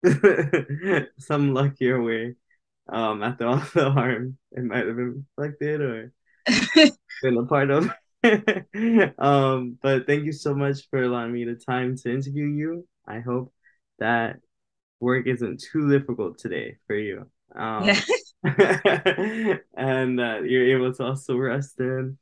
some 1.18 1.54
luck 1.54 1.74
your 1.78 2.02
way. 2.02 2.36
Um, 2.88 3.22
after 3.22 3.46
all 3.48 3.56
the 3.74 3.90
harm 3.90 4.38
it 4.52 4.62
might 4.62 4.86
have 4.86 4.94
been 4.94 5.26
inflicted 5.36 5.80
or 5.80 6.12
been 7.22 7.36
a 7.36 7.44
part 7.44 7.70
of. 7.70 7.90
um, 9.18 9.78
but 9.82 10.06
thank 10.06 10.24
you 10.24 10.32
so 10.32 10.54
much 10.54 10.88
for 10.88 11.02
allowing 11.02 11.32
me 11.32 11.44
the 11.44 11.56
time 11.56 11.96
to 11.96 12.12
interview 12.12 12.46
you. 12.46 12.86
I 13.06 13.20
hope 13.20 13.52
that 13.98 14.36
work 15.00 15.26
isn't 15.26 15.62
too 15.72 15.90
difficult 15.90 16.38
today 16.38 16.76
for 16.86 16.96
you. 16.96 17.28
Um, 17.54 17.86
yeah. 17.86 18.00
and 19.76 20.18
that 20.18 20.42
you're 20.44 20.76
able 20.76 20.92
to 20.94 21.04
also 21.04 21.36
rest 21.36 21.78
and 21.80 22.18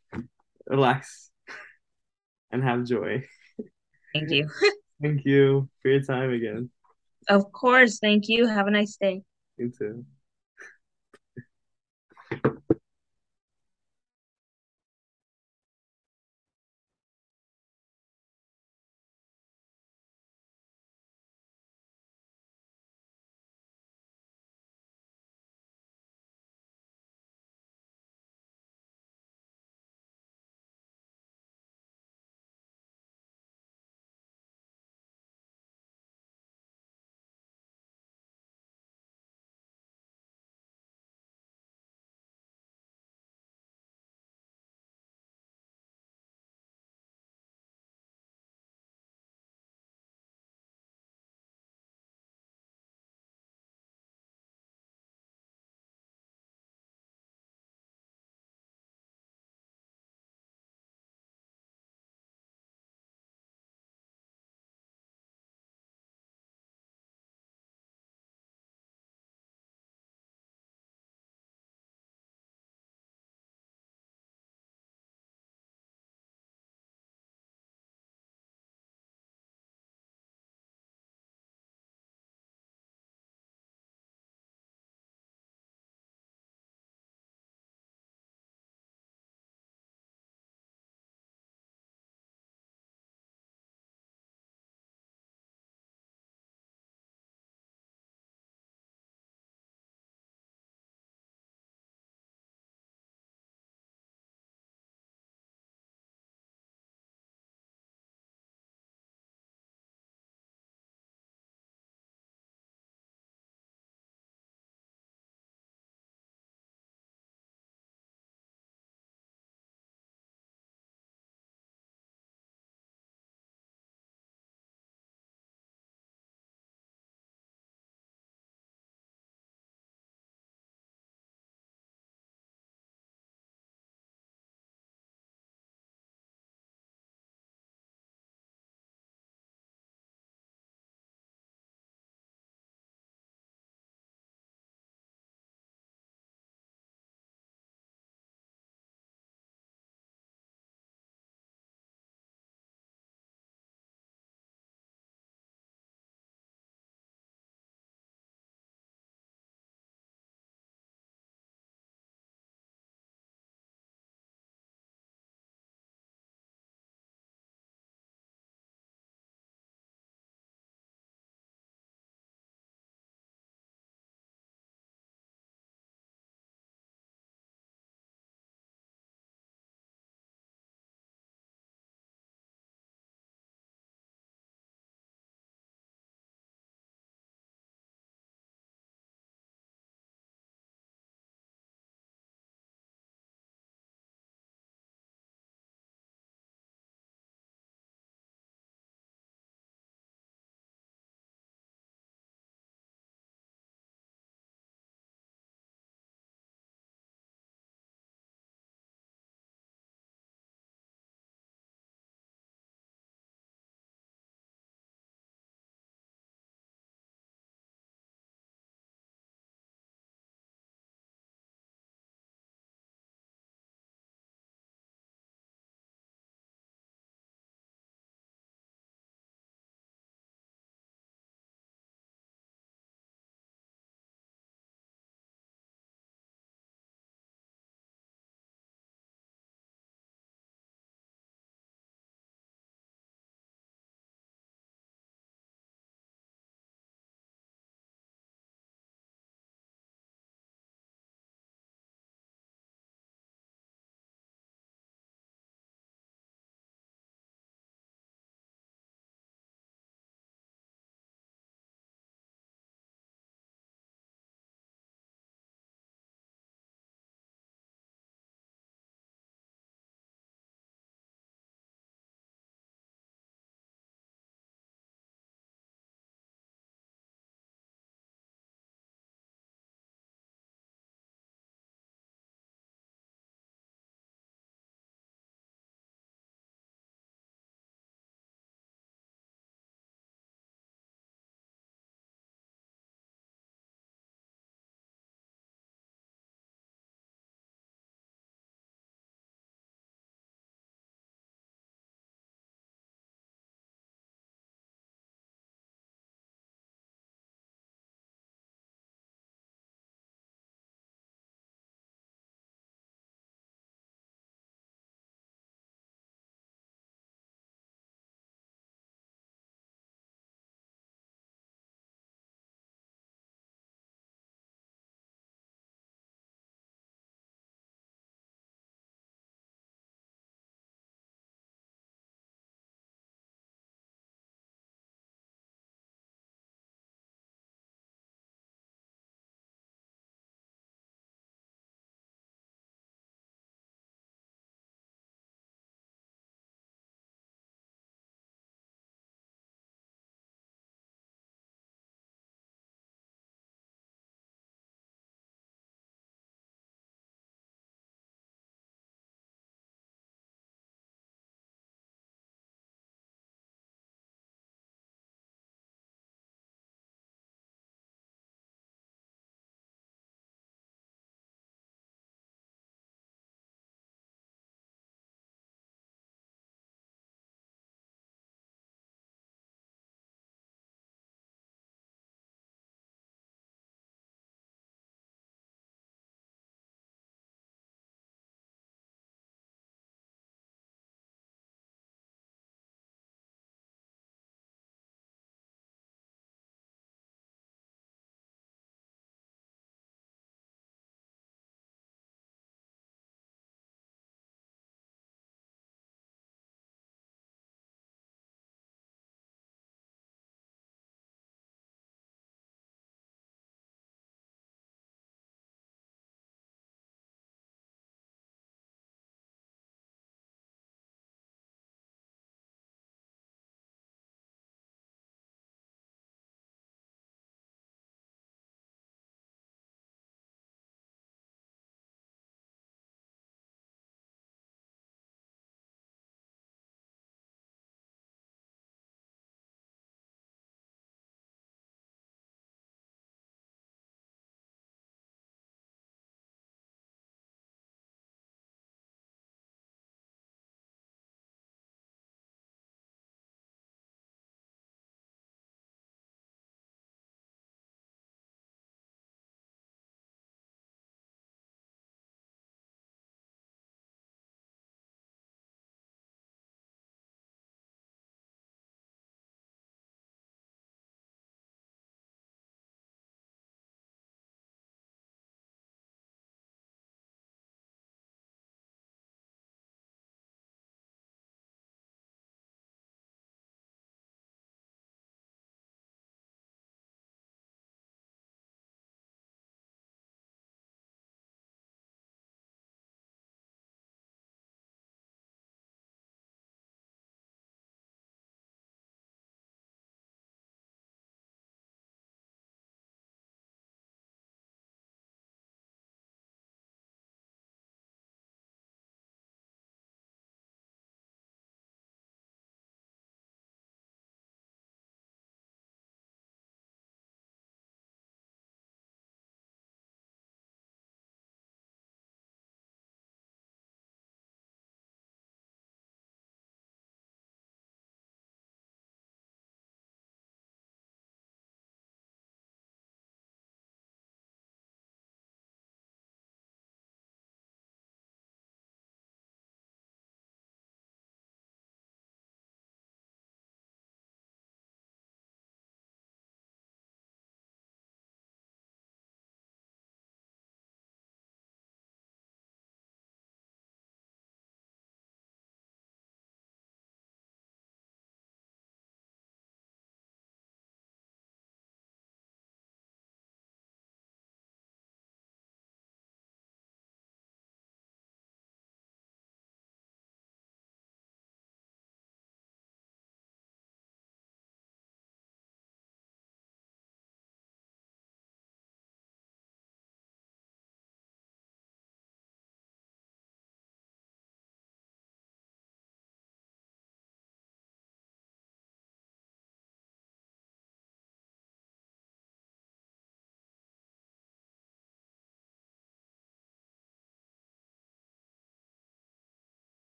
relax 0.66 1.30
and 2.54 2.62
have 2.62 2.84
joy. 2.84 3.22
Thank 4.14 4.30
you. 4.30 4.48
thank 5.02 5.24
you 5.24 5.68
for 5.82 5.90
your 5.90 6.02
time 6.02 6.32
again. 6.32 6.70
Of 7.28 7.50
course. 7.50 7.98
Thank 7.98 8.28
you. 8.28 8.46
Have 8.46 8.68
a 8.68 8.70
nice 8.70 8.96
day. 8.96 9.22
You 9.58 9.72
too. 9.76 10.06